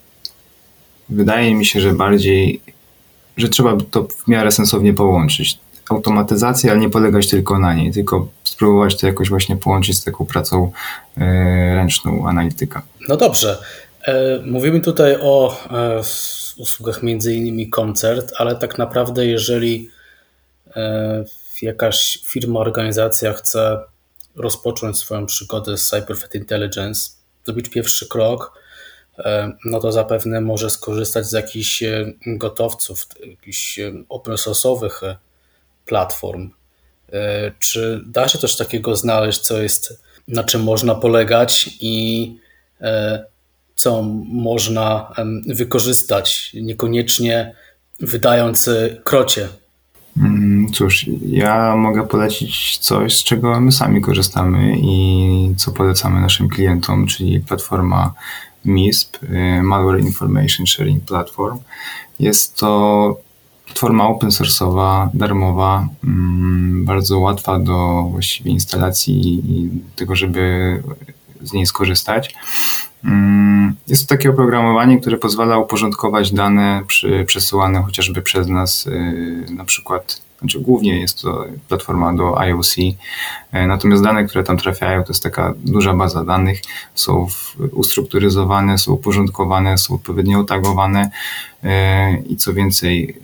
[1.10, 2.62] wydaje mi się, że bardziej,
[3.38, 5.60] że trzeba to w miarę sensownie połączyć.
[5.89, 10.26] Automatyzacja, ale nie polegać tylko na niej, tylko spróbować to jakoś właśnie połączyć z taką
[10.26, 10.71] pracą
[11.17, 11.21] e,
[11.76, 12.82] ręczną analityka.
[13.10, 13.58] No dobrze.
[14.04, 16.02] E, mówimy tutaj o e,
[16.58, 19.89] usługach między innymi koncert, ale tak naprawdę jeżeli
[21.62, 23.80] jakaś firma, organizacja chce
[24.36, 27.12] rozpocząć swoją przygodę z Cyber Threat Intelligence,
[27.45, 28.62] zrobić pierwszy krok,
[29.65, 31.84] no to zapewne może skorzystać z jakichś
[32.26, 35.15] gotowców, jakichś open source'owych
[35.88, 36.50] platform.
[37.13, 42.36] E, czy da się coś takiego znaleźć, co jest, na czym można polegać i
[42.82, 43.23] e,
[43.76, 45.13] co można
[45.47, 47.56] wykorzystać, niekoniecznie
[48.00, 48.69] wydając
[49.04, 49.47] krocie?
[50.17, 56.50] Mm, cóż, ja mogę polecić coś, z czego my sami korzystamy i co polecamy naszym
[56.50, 58.13] klientom, czyli platforma
[58.65, 59.17] MISP,
[59.63, 61.60] Malware Information Sharing Platform.
[62.19, 63.26] Jest to
[63.67, 70.84] Platforma open source'owa, darmowa, mm, bardzo łatwa do właściwie instalacji i tego, żeby
[71.41, 72.36] z niej skorzystać.
[73.03, 79.45] Mm, jest to takie oprogramowanie, które pozwala uporządkować dane przy, przesyłane chociażby przez nas, y,
[79.49, 82.95] na przykład, znaczy głównie jest to platforma do IOC, y,
[83.67, 86.62] natomiast dane, które tam trafiają, to jest taka duża baza danych,
[86.95, 87.27] są
[87.71, 91.10] ustrukturyzowane, są uporządkowane, są odpowiednio otagowane
[91.63, 91.67] y,
[92.30, 93.19] i co więcej,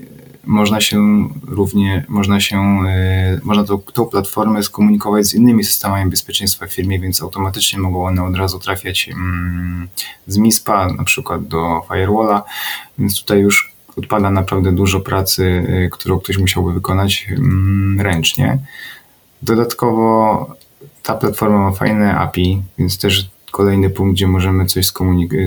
[0.46, 6.68] można się równie, można się, e, można tą, tą platformę skomunikować z innymi systemami bezpieczeństwa
[6.68, 9.88] w firmie, więc automatycznie mogą one od razu trafiać mm,
[10.28, 12.44] z MISPA, na przykład do firewalla,
[12.98, 18.58] więc tutaj już odpada naprawdę dużo pracy, e, którą ktoś musiałby wykonać mm, ręcznie.
[19.42, 20.56] Dodatkowo
[21.04, 24.92] ta platforma ma fajne API, więc też kolejny punkt, gdzie możemy coś,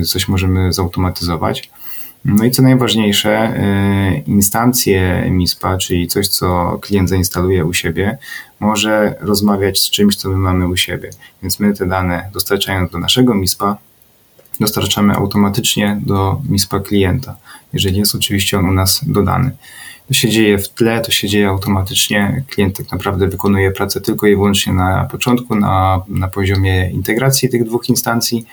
[0.06, 1.70] coś możemy zautomatyzować.
[2.26, 3.54] No i co najważniejsze,
[4.16, 8.18] y, instancje MISPA, czyli coś, co klient zainstaluje u siebie,
[8.60, 11.10] może rozmawiać z czymś, co my mamy u siebie.
[11.42, 13.76] Więc my te dane dostarczając do naszego MISPA,
[14.60, 17.36] dostarczamy automatycznie do MISPA klienta,
[17.72, 19.50] jeżeli jest oczywiście on u nas dodany.
[20.08, 22.44] To się dzieje w tle, to się dzieje automatycznie.
[22.50, 27.64] Klient tak naprawdę wykonuje pracę tylko i wyłącznie na początku, na, na poziomie integracji tych
[27.64, 28.46] dwóch instancji,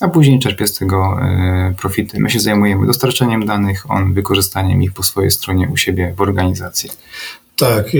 [0.00, 2.20] a później czerpie z tego e, profity.
[2.20, 6.90] My się zajmujemy dostarczaniem danych, on wykorzystaniem ich po swojej stronie u siebie w organizacji.
[7.56, 7.98] Tak, e,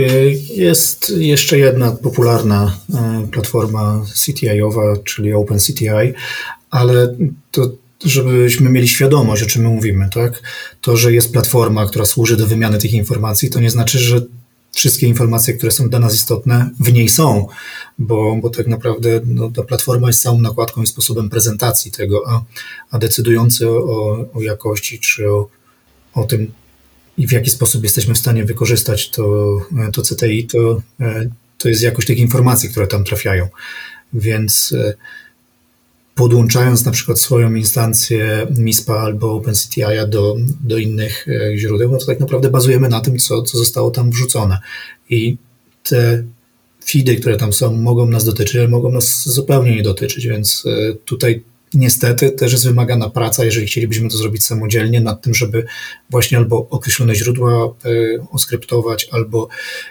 [0.55, 6.13] jest jeszcze jedna popularna e, platforma CTI-owa, czyli OpenCTI,
[6.71, 7.17] ale
[7.51, 7.71] to
[8.05, 10.43] żebyśmy mieli świadomość, o czym my mówimy, tak?
[10.81, 14.21] To, że jest platforma, która służy do wymiany tych informacji, to nie znaczy, że
[14.73, 17.47] wszystkie informacje, które są dla nas istotne, w niej są,
[17.99, 22.45] bo, bo tak naprawdę no, ta platforma jest całą nakładką i sposobem prezentacji tego, a,
[22.91, 25.49] a decydujący o, o jakości czy o,
[26.15, 26.53] o tym,
[27.19, 29.57] w jaki sposób jesteśmy w stanie wykorzystać to,
[29.93, 30.83] to CTI, to,
[31.59, 33.49] to jest jakość tych informacji, które tam trafiają.
[34.13, 34.75] Więc
[36.19, 42.07] podłączając na przykład swoją instancję MISPA albo OpenCTI do, do innych e, źródeł, no to
[42.07, 44.59] tak naprawdę bazujemy na tym, co, co zostało tam wrzucone.
[45.11, 45.37] I
[45.83, 46.25] te
[46.91, 50.95] feedy, które tam są, mogą nas dotyczyć, ale mogą nas zupełnie nie dotyczyć, więc e,
[51.05, 55.65] tutaj niestety też jest wymagana praca, jeżeli chcielibyśmy to zrobić samodzielnie, nad tym, żeby
[56.11, 57.71] właśnie albo określone źródła e,
[58.31, 59.49] oskryptować, albo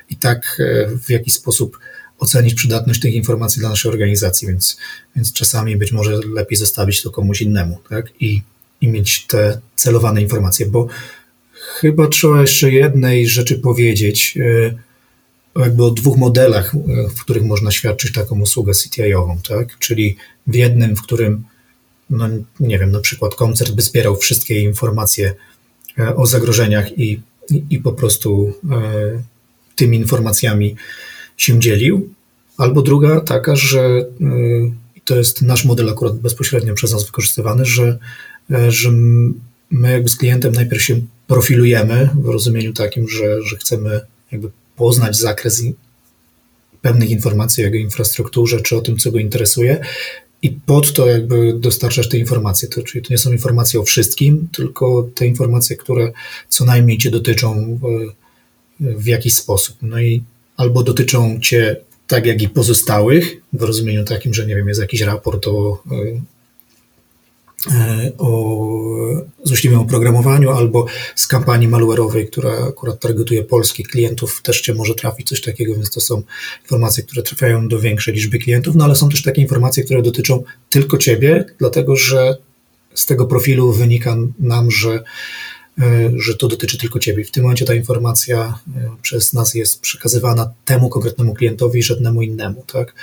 [0.09, 0.61] i tak
[1.05, 1.77] w jakiś sposób
[2.19, 4.77] ocenić przydatność tych informacji dla naszej organizacji, więc,
[5.15, 8.13] więc czasami być może lepiej zostawić to komuś innemu tak?
[8.19, 8.41] I,
[8.81, 10.87] i mieć te celowane informacje, bo
[11.53, 14.37] chyba trzeba jeszcze jednej rzeczy powiedzieć,
[15.55, 19.79] e, jakby o dwóch modelach, e, w których można świadczyć taką usługę CTI-ową, tak?
[19.79, 21.43] Czyli w jednym, w którym,
[22.09, 25.33] no nie wiem, na przykład koncert by zbierał wszystkie informacje
[25.99, 28.53] e, o zagrożeniach i, i, i po prostu
[29.75, 30.75] tymi informacjami
[31.37, 32.13] się dzielił,
[32.57, 34.71] albo druga taka, że y,
[35.05, 37.97] to jest nasz model akurat bezpośrednio przez nas wykorzystywany, że,
[38.51, 38.91] e, że
[39.71, 45.17] my jakby z klientem najpierw się profilujemy w rozumieniu takim, że, że chcemy jakby poznać
[45.17, 45.63] zakres
[46.81, 49.81] pewnych informacji o jego infrastrukturze, czy o tym, co go interesuje,
[50.41, 52.69] i pod to jakby dostarczasz te informacje.
[52.69, 56.11] To, czyli to nie są informacje o wszystkim, tylko te informacje, które
[56.49, 58.13] co najmniej cię dotyczą w,
[58.79, 59.77] w jakiś sposób.
[59.81, 60.23] No i
[60.57, 61.75] albo dotyczą cię
[62.07, 65.83] tak jak i pozostałych, w rozumieniu takim, że nie wiem, jest jakiś raport o,
[68.17, 68.67] o
[69.43, 75.27] złośliwym oprogramowaniu albo z kampanii malware'owej, która akurat targetuje polskich klientów, też cię może trafić
[75.27, 76.21] coś takiego, więc to są
[76.61, 80.43] informacje, które trafiają do większej liczby klientów, no ale są też takie informacje, które dotyczą
[80.69, 82.37] tylko ciebie, dlatego że
[82.93, 85.03] z tego profilu wynika nam, że E,
[86.15, 87.23] że to dotyczy tylko Ciebie.
[87.23, 92.63] W tym momencie ta informacja e, przez nas jest przekazywana temu konkretnemu klientowi, żadnemu innemu,
[92.73, 92.93] tak?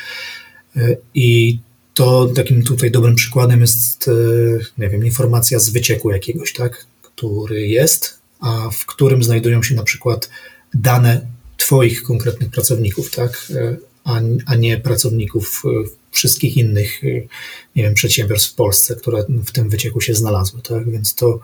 [0.77, 1.59] E, I
[1.95, 4.11] to takim tutaj dobrym przykładem jest,
[4.79, 6.87] nie wiem, informacja z wycieku jakiegoś, tak?
[7.03, 10.31] Który jest, a w którym znajdują się na przykład
[10.75, 13.53] dane Twoich konkretnych pracowników, tak?
[14.05, 15.63] A, a nie pracowników
[16.11, 17.03] wszystkich innych,
[17.77, 20.91] nie wiem, przedsiębiorstw w Polsce, które w tym wycieku się znalazły, tak?
[20.91, 21.41] Więc to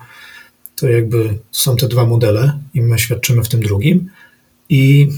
[0.80, 4.10] to jakby są te dwa modele i my świadczymy w tym drugim.
[4.68, 5.08] I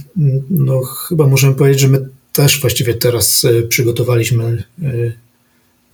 [0.50, 5.12] no, chyba możemy powiedzieć, że my też właściwie teraz e, przygotowaliśmy e,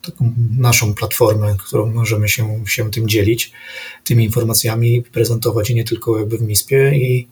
[0.02, 3.52] taką naszą platformę, którą możemy się, się tym dzielić,
[4.04, 7.28] tymi informacjami, prezentować i nie tylko jakby w MISPie i,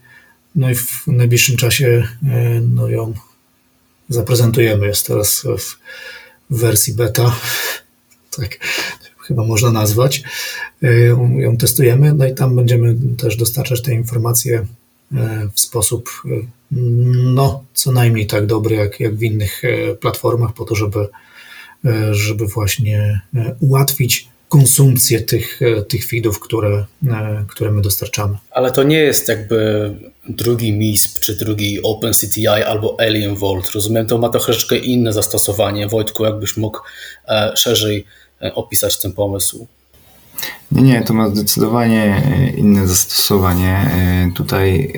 [0.55, 3.15] no i w najbliższym czasie e, no, ją
[4.09, 4.87] zaprezentujemy.
[4.87, 5.47] Jest teraz
[6.51, 7.37] w wersji beta,
[8.37, 8.59] tak,
[9.27, 10.23] chyba można nazwać.
[10.83, 14.59] Y, ją testujemy, no i tam będziemy też dostarczać te informacje
[15.13, 15.17] y,
[15.55, 16.47] w sposób y,
[17.35, 19.63] no, co najmniej tak dobry jak, jak w innych
[20.01, 21.09] platformach, po to, żeby,
[22.11, 23.21] żeby właśnie
[23.61, 26.85] ułatwić konsumpcję tych, tych feedów, które,
[27.49, 28.37] które my dostarczamy.
[28.51, 29.91] Ale to nie jest jakby
[30.29, 33.71] drugi MISP, czy drugi OpenCTI albo Alien Vault.
[33.71, 35.89] Rozumiem, to ma troszeczkę inne zastosowanie.
[35.89, 36.79] Wojtku, jakbyś mógł
[37.29, 38.05] e, szerzej
[38.55, 39.67] opisać ten pomysł?
[40.73, 43.77] Nie, nie, to ma zdecydowanie e, inne zastosowanie.
[43.77, 44.93] E, tutaj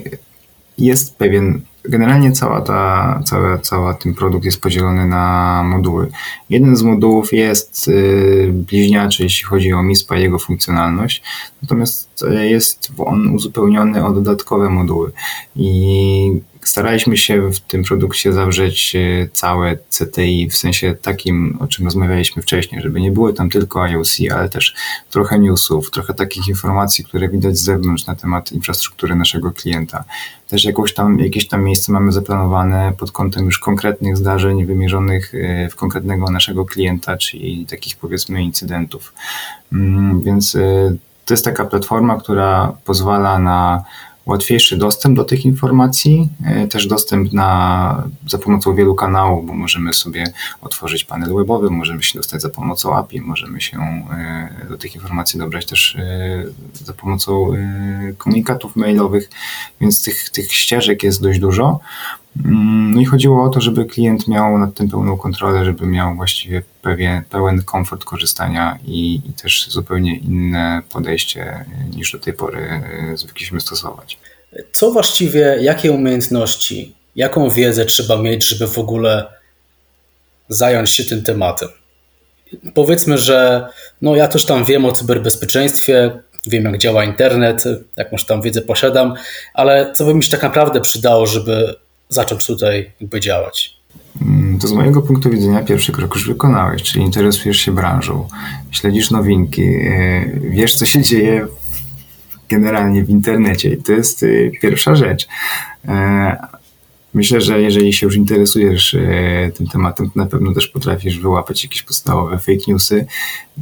[0.79, 6.11] jest pewien, generalnie cała ta, cała, cała ten produkt jest podzielony na moduły.
[6.51, 11.23] Jeden z modułów jest e, bliźniaczy, jeśli chodzi o MISPA i jego funkcjonalność,
[11.63, 15.13] natomiast jest on uzupełniony o dodatkowe moduły.
[15.57, 21.85] I staraliśmy się w tym produkcie zawrzeć e, całe CTI w sensie takim, o czym
[21.85, 24.75] rozmawialiśmy wcześniej, żeby nie było tam tylko IOC, ale też
[25.11, 30.05] trochę newsów, trochę takich informacji, które widać z zewnątrz na temat infrastruktury naszego klienta.
[30.49, 35.77] Też tam, jakieś tam miejsce mamy zaplanowane pod kątem już konkretnych zdarzeń wymierzonych e, w
[35.77, 39.13] konkretnego naszego klienta, czyli takich powiedzmy incydentów.
[39.73, 43.85] Mm, więc e, to jest taka platforma, która pozwala na
[44.29, 49.95] łatwiejszy dostęp do tych informacji, e, też dostęp na, za pomocą wielu kanałów, bo możemy
[49.95, 54.95] sobie otworzyć panel webowy, możemy się dostać za pomocą API, możemy się e, do tych
[54.95, 56.45] informacji dobrać też e,
[56.85, 57.53] za pomocą
[58.19, 59.31] komunikatów mailowych,
[59.81, 61.81] więc tych, tych ścieżek jest dość dużo.
[62.45, 66.15] Mm, no i chodziło o to, żeby klient miał nad tym pełną kontrolę, żeby miał
[66.15, 71.65] właściwie pewien, pełen komfort korzystania i, i też zupełnie inne podejście
[71.97, 74.19] niż do tej pory e, zwykliśmy stosować.
[74.73, 79.27] Co właściwie, jakie umiejętności, jaką wiedzę trzeba mieć, żeby w ogóle
[80.49, 81.69] zająć się tym tematem?
[82.75, 83.69] Powiedzmy, że
[84.03, 86.11] no ja też tam wiem o cyberbezpieczeństwie,
[86.47, 87.65] wiem jak działa internet,
[87.97, 89.15] jakąś tam wiedzę posiadam,
[89.55, 91.75] ale co by mi się tak naprawdę przydało, żeby
[92.09, 93.79] zacząć tutaj jakby działać?
[94.23, 98.29] Mm, to z mojego punktu widzenia pierwszy krok już wykonałeś, czyli interesujesz się branżą,
[98.71, 101.47] śledzisz nowinki, e, wiesz co się dzieje
[102.49, 104.27] generalnie w internecie i to jest e,
[104.63, 105.29] pierwsza rzecz.
[107.15, 111.65] Myślę, że jeżeli się już interesujesz e, tym tematem, to na pewno też potrafisz wyłapać
[111.65, 113.07] jakieś podstawowe fake newsy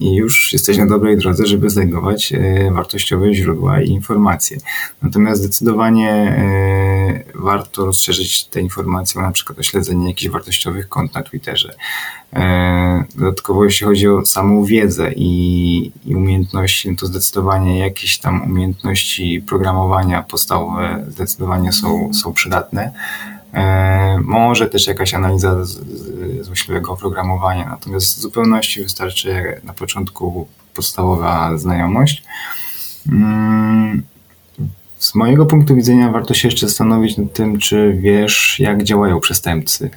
[0.01, 4.59] i już jesteś na dobrej drodze, żeby znajdować e, wartościowe źródła i informacje.
[5.03, 11.23] Natomiast zdecydowanie e, warto rozszerzyć te informacje, na przykład o śledzenie jakichś wartościowych kont na
[11.23, 11.75] Twitterze.
[13.15, 19.43] Dodatkowo jeśli chodzi o samą wiedzę i, i umiejętności, no to zdecydowanie jakieś tam umiejętności
[19.49, 22.93] programowania podstawowe zdecydowanie są, są przydatne.
[23.55, 25.57] E, może też jakaś analiza
[26.41, 32.25] złośliwego oprogramowania, natomiast w zupełności wystarczy na początku podstawowa znajomość.
[33.13, 34.03] Mm,
[34.99, 39.91] z mojego punktu widzenia warto się jeszcze zastanowić nad tym, czy wiesz, jak działają przestępcy.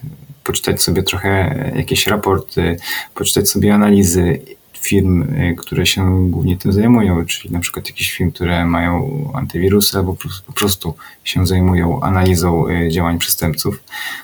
[0.49, 2.77] Poczytać sobie trochę jakieś raporty,
[3.15, 4.39] poczytać sobie analizy
[4.73, 9.97] firm, y, które się głównie tym zajmują, czyli na przykład jakieś firmy, które mają antywirusy
[9.97, 10.93] albo po prostu
[11.23, 13.83] się zajmują analizą y, działań przestępców.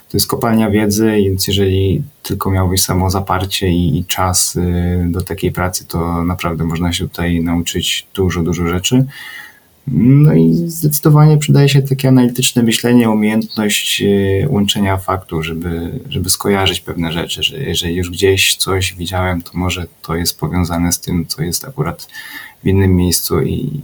[0.09, 5.51] To jest kopalnia wiedzy, więc jeżeli tylko miałbyś samo zaparcie i czas y, do takiej
[5.51, 9.05] pracy, to naprawdę można się tutaj nauczyć dużo, dużo rzeczy.
[9.87, 16.79] No i zdecydowanie przydaje się takie analityczne myślenie, umiejętność e, łączenia faktów, żeby, żeby skojarzyć
[16.79, 21.25] pewne rzeczy, że jeżeli już gdzieś coś widziałem, to może to jest powiązane z tym,
[21.27, 22.07] co jest akurat
[22.63, 23.81] w innym miejscu i,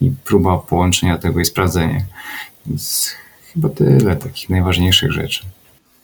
[0.00, 2.04] i próba połączenia tego i sprawdzenie.
[2.66, 3.10] Więc
[3.52, 5.42] chyba tyle takich najważniejszych rzeczy.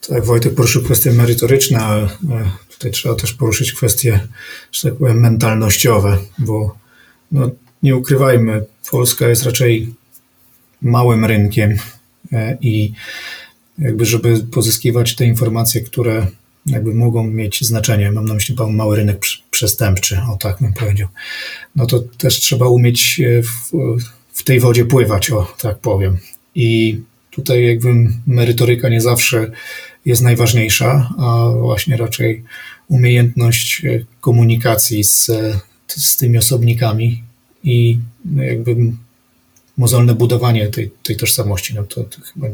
[0.07, 2.07] Tak, Wojtek poruszył kwestie merytoryczne, ale
[2.69, 4.19] tutaj trzeba też poruszyć kwestie,
[4.71, 6.75] że tak powiem, mentalnościowe, bo
[7.31, 7.49] no,
[7.83, 9.93] nie ukrywajmy, Polska jest raczej
[10.81, 11.77] małym rynkiem
[12.31, 12.93] e, i
[13.77, 16.27] jakby, żeby pozyskiwać te informacje, które
[16.65, 19.21] jakby mogą mieć znaczenie, mam na myśli mały rynek
[19.51, 21.07] przestępczy, o tak bym powiedział,
[21.75, 23.71] no to też trzeba umieć e, w,
[24.33, 26.17] w tej wodzie pływać, o tak powiem.
[26.55, 27.01] I
[27.31, 27.89] tutaj jakby
[28.27, 29.51] merytoryka nie zawsze
[30.05, 32.43] jest najważniejsza, a właśnie raczej
[32.87, 35.31] umiejętność e, komunikacji z,
[35.87, 37.23] z tymi osobnikami
[37.63, 37.99] i
[38.35, 38.75] jakby
[39.77, 42.47] mozolne budowanie tej, tej tożsamości, no to, to chyba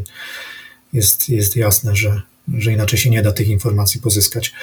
[0.94, 2.22] jest, jest jasne, że,
[2.58, 4.54] że inaczej się nie da tych informacji pozyskać.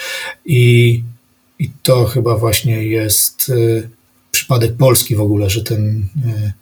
[0.45, 1.03] I,
[1.59, 3.89] i to chyba właśnie jest y,
[4.31, 6.53] przypadek Polski w ogóle, że ten, y,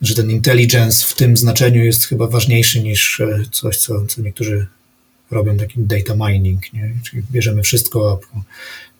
[0.00, 4.66] że ten intelligence w tym znaczeniu jest chyba ważniejszy niż y, coś, co, co niektórzy
[5.30, 6.94] robią taki data mining, nie?
[7.04, 8.40] czyli bierzemy wszystko, a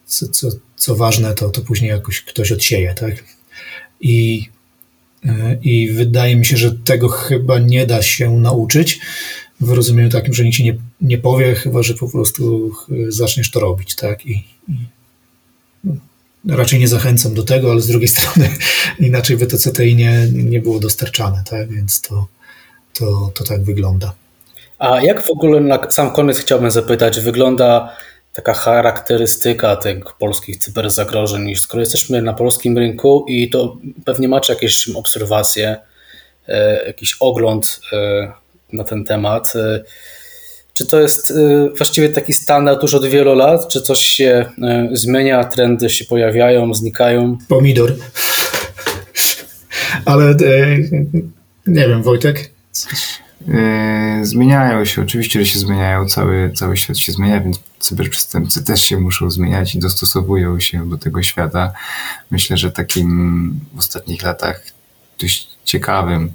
[0.06, 3.24] co, co, co ważne, to, to później jakoś ktoś odsieje, tak?
[4.00, 4.48] I,
[5.24, 9.00] e, I wydaje mi się, że tego chyba nie da się nauczyć
[9.60, 12.72] w rozumieniu takim, że nikt ci nie, nie powie, chyba że po prostu
[13.08, 14.26] zaczniesz to robić, tak?
[14.26, 14.74] I, i
[16.48, 18.50] raczej nie zachęcam do tego, ale z drugiej strony
[18.98, 21.68] inaczej by to CTI nie, nie było dostarczane, tak?
[21.68, 22.26] Więc to,
[22.92, 24.12] to, to tak wygląda.
[24.78, 27.96] A jak w ogóle na sam koniec chciałbym zapytać, wygląda
[28.32, 34.88] taka charakterystyka tych polskich cyberzagrożeń, skoro jesteśmy na polskim rynku i to pewnie macie jakieś
[34.88, 35.76] obserwacje,
[36.48, 38.32] e, jakiś ogląd e,
[38.72, 39.52] na ten temat.
[39.56, 39.84] E,
[40.74, 41.32] czy to jest
[41.76, 43.68] właściwie taki standard już od wielu lat?
[43.68, 44.50] Czy coś się
[44.92, 47.38] zmienia, trendy się pojawiają, znikają?
[47.48, 47.96] Pomidor.
[50.04, 50.34] Ale
[51.66, 52.50] nie wiem, Wojtek?
[53.46, 58.82] Yy, zmieniają się, oczywiście, że się zmieniają, cały, cały świat się zmienia, więc cyberprzestępcy też
[58.82, 61.72] się muszą zmieniać i dostosowują się do tego świata.
[62.30, 64.62] Myślę, że takim w ostatnich latach
[65.20, 66.32] dość ciekawym,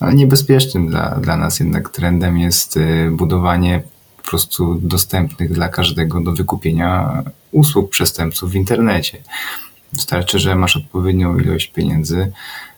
[0.00, 3.82] ale niebezpiecznym dla, dla nas jednak trendem jest yy, budowanie
[4.16, 7.22] po prostu dostępnych dla każdego do wykupienia
[7.52, 9.18] usług przestępców w internecie.
[9.92, 12.69] Wystarczy, że masz odpowiednią ilość pieniędzy, E,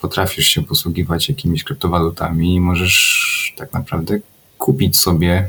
[0.00, 4.18] potrafisz się posługiwać jakimiś kryptowalutami i możesz tak naprawdę
[4.58, 5.48] kupić sobie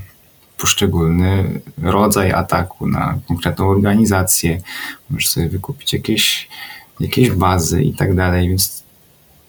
[0.58, 4.62] poszczególny rodzaj ataku na konkretną organizację,
[5.10, 6.48] możesz sobie wykupić jakieś,
[7.00, 8.84] jakieś bazy i tak dalej, więc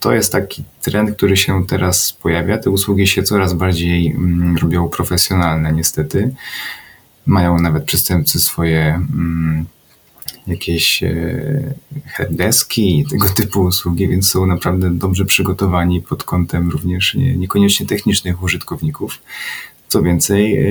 [0.01, 2.59] to jest taki trend, który się teraz pojawia.
[2.59, 6.35] Te usługi się coraz bardziej mm, robią profesjonalne, niestety.
[7.27, 9.66] Mają nawet przestępcy swoje mm,
[10.47, 11.74] jakieś e,
[12.07, 17.86] helpdeski i tego typu usługi, więc są naprawdę dobrze przygotowani pod kątem również nie, niekoniecznie
[17.86, 19.18] technicznych użytkowników.
[19.88, 20.64] Co więcej, e,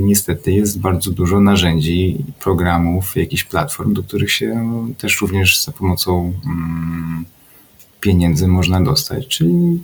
[0.00, 6.32] niestety jest bardzo dużo narzędzi, programów, jakichś platform, do których się też również za pomocą
[6.46, 7.24] mm,
[8.00, 9.80] pieniędzy można dostać, czyli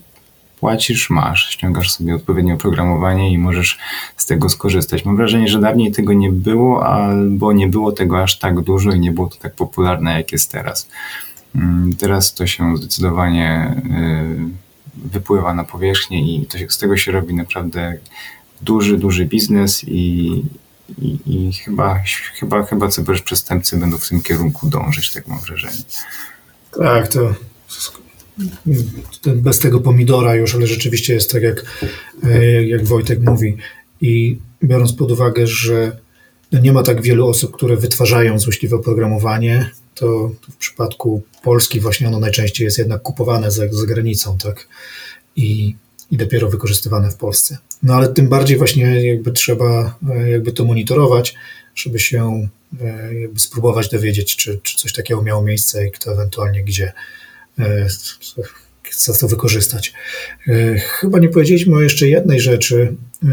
[0.60, 3.78] płacisz, masz, ściągasz sobie odpowiednie oprogramowanie i możesz
[4.16, 5.04] z tego skorzystać.
[5.04, 9.00] Mam wrażenie, że dawniej tego nie było, albo nie było tego aż tak dużo i
[9.00, 10.88] nie było to tak popularne, jak jest teraz.
[11.54, 13.76] Mm, teraz to się zdecydowanie
[14.96, 17.98] y, wypływa na powierzchnię i to się, z tego się robi naprawdę
[18.62, 20.28] duży, duży biznes i,
[20.98, 22.00] i, i chyba,
[22.34, 25.82] chyba, chyba cyberprzestępcy będą w tym kierunku dążyć, tak mam wrażenie.
[26.78, 27.34] Tak, to
[29.26, 31.64] bez tego pomidora już, ale rzeczywiście jest tak, jak,
[32.24, 33.56] e, jak Wojtek mówi.
[34.00, 35.96] I biorąc pod uwagę, że
[36.52, 42.20] nie ma tak wielu osób, które wytwarzają złośliwe oprogramowanie, to w przypadku Polski właśnie ono
[42.20, 44.68] najczęściej jest jednak kupowane za, za granicą, tak?
[45.36, 45.76] I,
[46.10, 47.58] I dopiero wykorzystywane w Polsce.
[47.82, 51.34] No ale tym bardziej właśnie jakby trzeba e, jakby to monitorować,
[51.74, 52.48] żeby się
[52.80, 56.92] e, jakby spróbować dowiedzieć, czy, czy coś takiego miało miejsce i kto ewentualnie gdzie
[58.90, 59.92] chce to wykorzystać.
[60.48, 63.28] E, chyba nie powiedzieliśmy o jeszcze jednej rzeczy, e,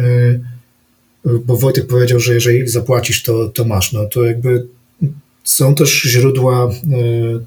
[1.26, 3.94] bo Wojtek powiedział, że jeżeli zapłacisz, to, to masz.
[3.94, 4.68] No to jakby
[5.44, 6.72] są też źródła e,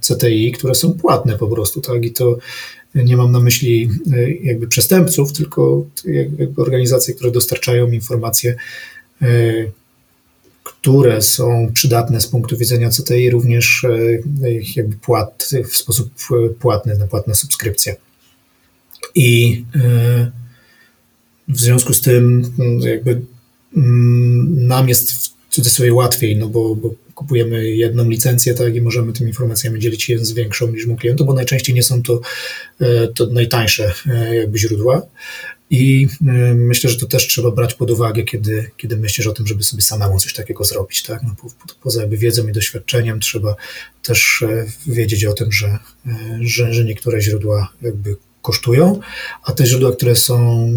[0.01, 2.05] CTI, które są płatne po prostu, tak?
[2.05, 2.39] I to
[2.95, 3.91] nie mam na myśli
[4.43, 8.57] jakby przestępców, tylko jakby organizacje, które dostarczają informacje
[10.65, 13.87] które są przydatne z punktu widzenia CTI, również
[14.77, 16.11] jakby płat, w sposób
[16.61, 17.95] płatny, na płatna subskrypcja.
[19.15, 19.65] I
[21.49, 23.21] w związku z tym jakby
[24.57, 29.31] nam jest w cudzysłowie łatwiej, no bo, bo kupujemy jedną licencję, tak, i możemy tymi
[29.31, 32.21] informacjami dzielić się z większą liczbą klientów, bo najczęściej nie są to,
[32.81, 35.03] e, to najtańsze e, jakby źródła.
[35.71, 39.47] I e, myślę, że to też trzeba brać pod uwagę, kiedy, kiedy myślisz o tym,
[39.47, 41.03] żeby sobie samemu coś takiego zrobić.
[41.03, 41.23] Tak?
[41.23, 41.49] No, po,
[41.83, 43.57] poza jakby wiedzą i doświadczeniem trzeba
[44.03, 44.45] też
[44.87, 45.79] wiedzieć o tym, że,
[46.41, 49.01] że, że niektóre źródła jakby kosztują,
[49.45, 50.69] a te źródła, które są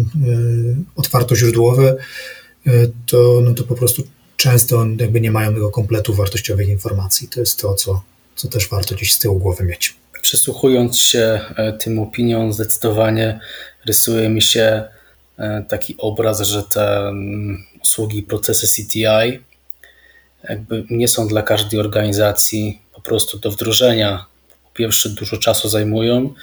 [0.96, 1.96] otwartoźródłowe,
[3.06, 4.02] to, no to po prostu
[4.36, 7.28] często jakby nie mają tego kompletu wartościowych informacji.
[7.28, 8.02] To jest to, co,
[8.36, 9.96] co też warto gdzieś z tyłu głowy mieć.
[10.24, 13.40] Przysłuchując się e, tym opiniom, zdecydowanie
[13.86, 14.84] rysuje mi się
[15.38, 19.40] e, taki obraz, że te mm, usługi, procesy CTI
[20.48, 24.26] jakby nie są dla każdej organizacji po prostu do wdrożenia.
[24.64, 26.34] Po pierwsze, dużo czasu zajmują.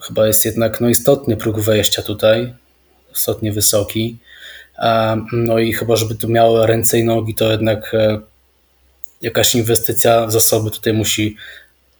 [0.00, 2.54] Chyba jest jednak no, istotny próg wejścia tutaj,
[3.14, 4.18] istotnie wysoki.
[5.32, 8.20] No i chyba, żeby to miało ręce i nogi, to jednak e,
[9.22, 11.36] jakaś inwestycja w zasoby tutaj musi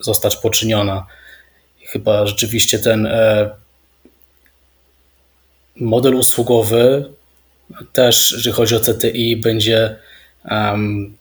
[0.04, 1.06] zostać poczyniona.
[1.82, 3.50] I chyba rzeczywiście ten e,
[5.76, 7.04] model usługowy
[7.92, 9.96] też, jeżeli chodzi o CTI, będzie
[10.50, 11.16] um,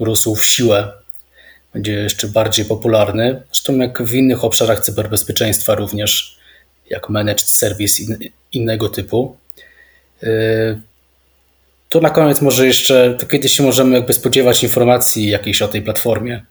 [0.00, 0.92] rósł w siłę,
[1.72, 3.42] będzie jeszcze bardziej popularny.
[3.52, 6.38] Zresztą jak w innych obszarach cyberbezpieczeństwa również,
[6.90, 8.18] jak managed service in,
[8.52, 9.36] innego typu.
[10.22, 10.80] Yy,
[11.88, 15.82] to na koniec może jeszcze, to kiedy się możemy jakby spodziewać informacji jakiejś o tej
[15.82, 16.42] platformie?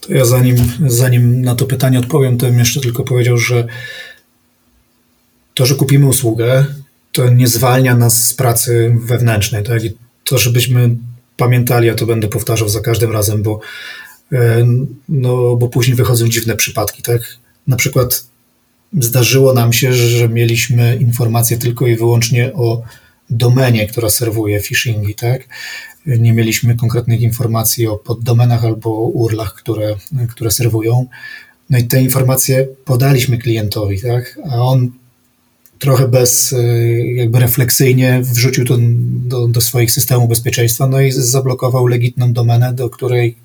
[0.00, 0.56] To ja zanim,
[0.86, 3.66] zanim na to pytanie odpowiem, to bym jeszcze tylko powiedział, że
[5.54, 6.66] to, że kupimy usługę,
[7.12, 9.64] to nie zwalnia nas z pracy wewnętrznej.
[9.64, 9.84] Tak?
[9.84, 9.92] I
[10.24, 10.96] to, żebyśmy
[11.36, 13.60] pamiętali, ja to będę powtarzał za każdym razem, bo,
[14.32, 14.66] e,
[15.08, 17.02] no, bo później wychodzą dziwne przypadki.
[17.02, 17.22] Tak?
[17.66, 18.24] Na przykład
[18.98, 22.82] zdarzyło nam się, że mieliśmy informacje tylko i wyłącznie o
[23.30, 25.48] domenie, która serwuje phishingi, tak?
[26.06, 29.96] Nie mieliśmy konkretnych informacji o poddomenach albo urlach, które,
[30.30, 31.06] które serwują.
[31.70, 34.38] No i te informacje podaliśmy klientowi, tak?
[34.50, 34.90] A on
[35.78, 36.54] trochę bez,
[37.14, 42.90] jakby refleksyjnie wrzucił to do, do swoich systemów bezpieczeństwa, no i zablokował legitną domenę, do
[42.90, 43.36] której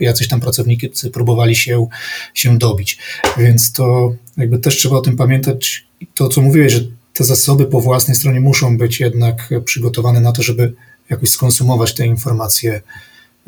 [0.00, 1.86] jacyś tam pracownicy próbowali się,
[2.34, 2.98] się dobić.
[3.38, 5.86] Więc to jakby też trzeba o tym pamiętać.
[6.14, 6.80] To, co mówiłeś, że
[7.12, 10.74] te zasoby po własnej stronie muszą być jednak przygotowane na to, żeby
[11.10, 12.82] jakoś skonsumować te informacje,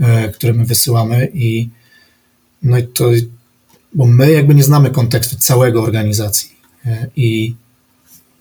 [0.00, 1.68] e, które my wysyłamy i
[2.62, 3.10] no i to,
[3.94, 6.50] bo my jakby nie znamy kontekstu całego organizacji
[6.86, 7.54] e, i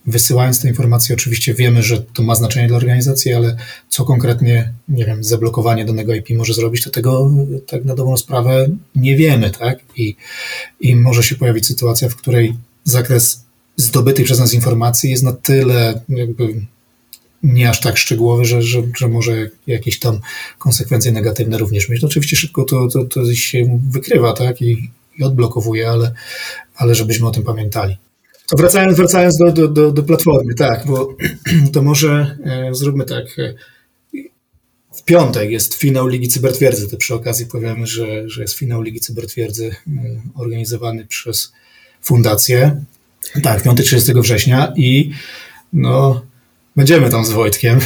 [0.06, 3.56] wysyłając te informacje, oczywiście wiemy, że to ma znaczenie dla organizacji, ale
[3.88, 7.30] co konkretnie, nie wiem, zablokowanie danego IP może zrobić, to tego
[7.66, 9.78] tak na dobrą sprawę nie wiemy, tak?
[9.96, 10.16] I,
[10.80, 13.44] i może się pojawić sytuacja, w której zakres
[13.76, 16.54] zdobytych przez nas informacji jest na tyle jakby
[17.42, 20.20] nie aż tak szczegółowy, że, że, że może jakieś tam
[20.58, 22.02] konsekwencje negatywne również mieć.
[22.02, 26.12] No oczywiście szybko to, to, to się wykrywa, tak, i, i odblokowuje, ale,
[26.76, 27.96] ale żebyśmy o tym pamiętali.
[28.48, 31.16] To wracając, wracając do, do, do, do platformy, tak, bo
[31.72, 33.38] to może e, zróbmy tak.
[33.38, 33.54] E,
[34.92, 39.00] w piątek jest finał Ligi Cybertwierdzy, to przy okazji powiemy, że, że jest finał Ligi
[39.00, 39.92] Cybertwierdzy e,
[40.34, 41.52] organizowany przez
[42.02, 42.84] fundację.
[43.42, 45.10] Tak, 5-30 września i
[45.72, 46.22] no,
[46.76, 47.78] będziemy tam z Wojtkiem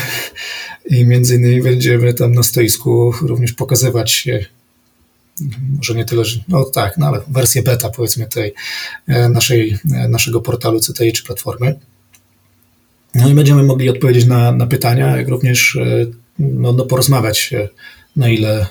[0.86, 4.44] i między innymi będziemy tam na stoisku również pokazywać się
[5.76, 8.54] może nie tyle, że, no tak, no ale wersję beta powiedzmy tej
[9.08, 11.78] e, naszej, e, naszego portalu CTI czy platformy.
[13.14, 16.06] No i będziemy mogli odpowiedzieć na, na pytania, jak również e,
[16.38, 17.54] no, no porozmawiać,
[18.16, 18.66] na ile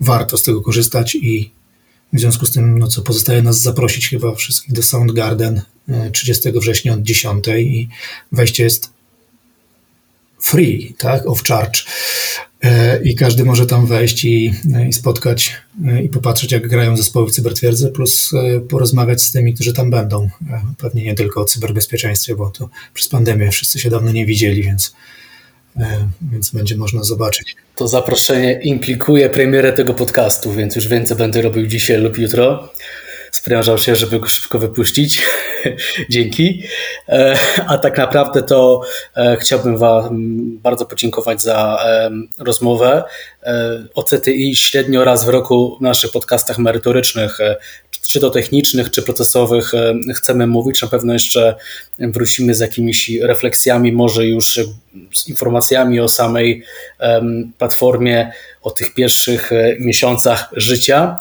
[0.00, 1.50] warto z tego korzystać i
[2.12, 5.62] w związku z tym, no co pozostaje nas zaprosić chyba wszystkich do Soundgarden
[6.12, 7.88] 30 września od 10 i
[8.32, 8.90] wejście jest
[10.40, 11.84] free, tak, of charge.
[12.64, 14.54] E, I każdy może tam wejść i,
[14.88, 19.54] i spotkać e, i popatrzeć, jak grają zespoły w cybertwierdzy, plus e, porozmawiać z tymi,
[19.54, 20.30] którzy tam będą.
[20.78, 24.94] Pewnie nie tylko o cyberbezpieczeństwie, bo to przez pandemię wszyscy się dawno nie widzieli, więc,
[26.32, 27.56] więc będzie można zobaczyć.
[27.76, 32.72] To zaproszenie implikuje premierę tego podcastu, więc już więcej będę robił dzisiaj lub jutro
[33.30, 35.22] sprężał się, żeby go szybko wypuścić.
[36.10, 36.62] Dzięki.
[37.08, 38.80] E, a tak naprawdę to
[39.16, 40.08] e, chciałbym Wam
[40.62, 41.78] bardzo podziękować za
[42.38, 43.04] rozmowę.
[43.42, 47.38] E, o CTI średnio raz w roku w naszych podcastach merytorycznych
[48.08, 49.72] czy to technicznych, czy procesowych
[50.14, 50.82] chcemy mówić.
[50.82, 51.54] Na pewno jeszcze
[51.98, 54.60] wrócimy z jakimiś refleksjami, może już
[55.14, 56.62] z informacjami o samej
[57.58, 58.32] platformie,
[58.62, 61.18] o tych pierwszych miesiącach życia.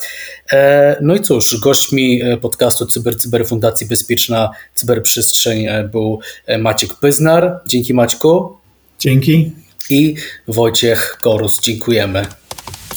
[1.01, 6.19] No i cóż, gośćmi podcastu Cyber Cyber Fundacji Bezpieczna Cyberprzestrzeń był
[6.59, 7.59] Maciek Pyznar.
[7.65, 8.57] Dzięki Maćku.
[8.99, 9.51] Dzięki.
[9.89, 10.15] I
[10.47, 11.61] Wojciech Korus.
[11.61, 12.25] Dziękujemy.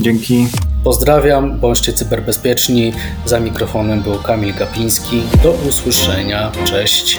[0.01, 0.47] Dzięki.
[0.85, 2.93] Pozdrawiam, bądźcie cyberbezpieczni.
[3.27, 5.23] Za mikrofonem był Kamil Gapiński.
[5.43, 6.53] Do usłyszenia.
[6.65, 7.19] Cześć.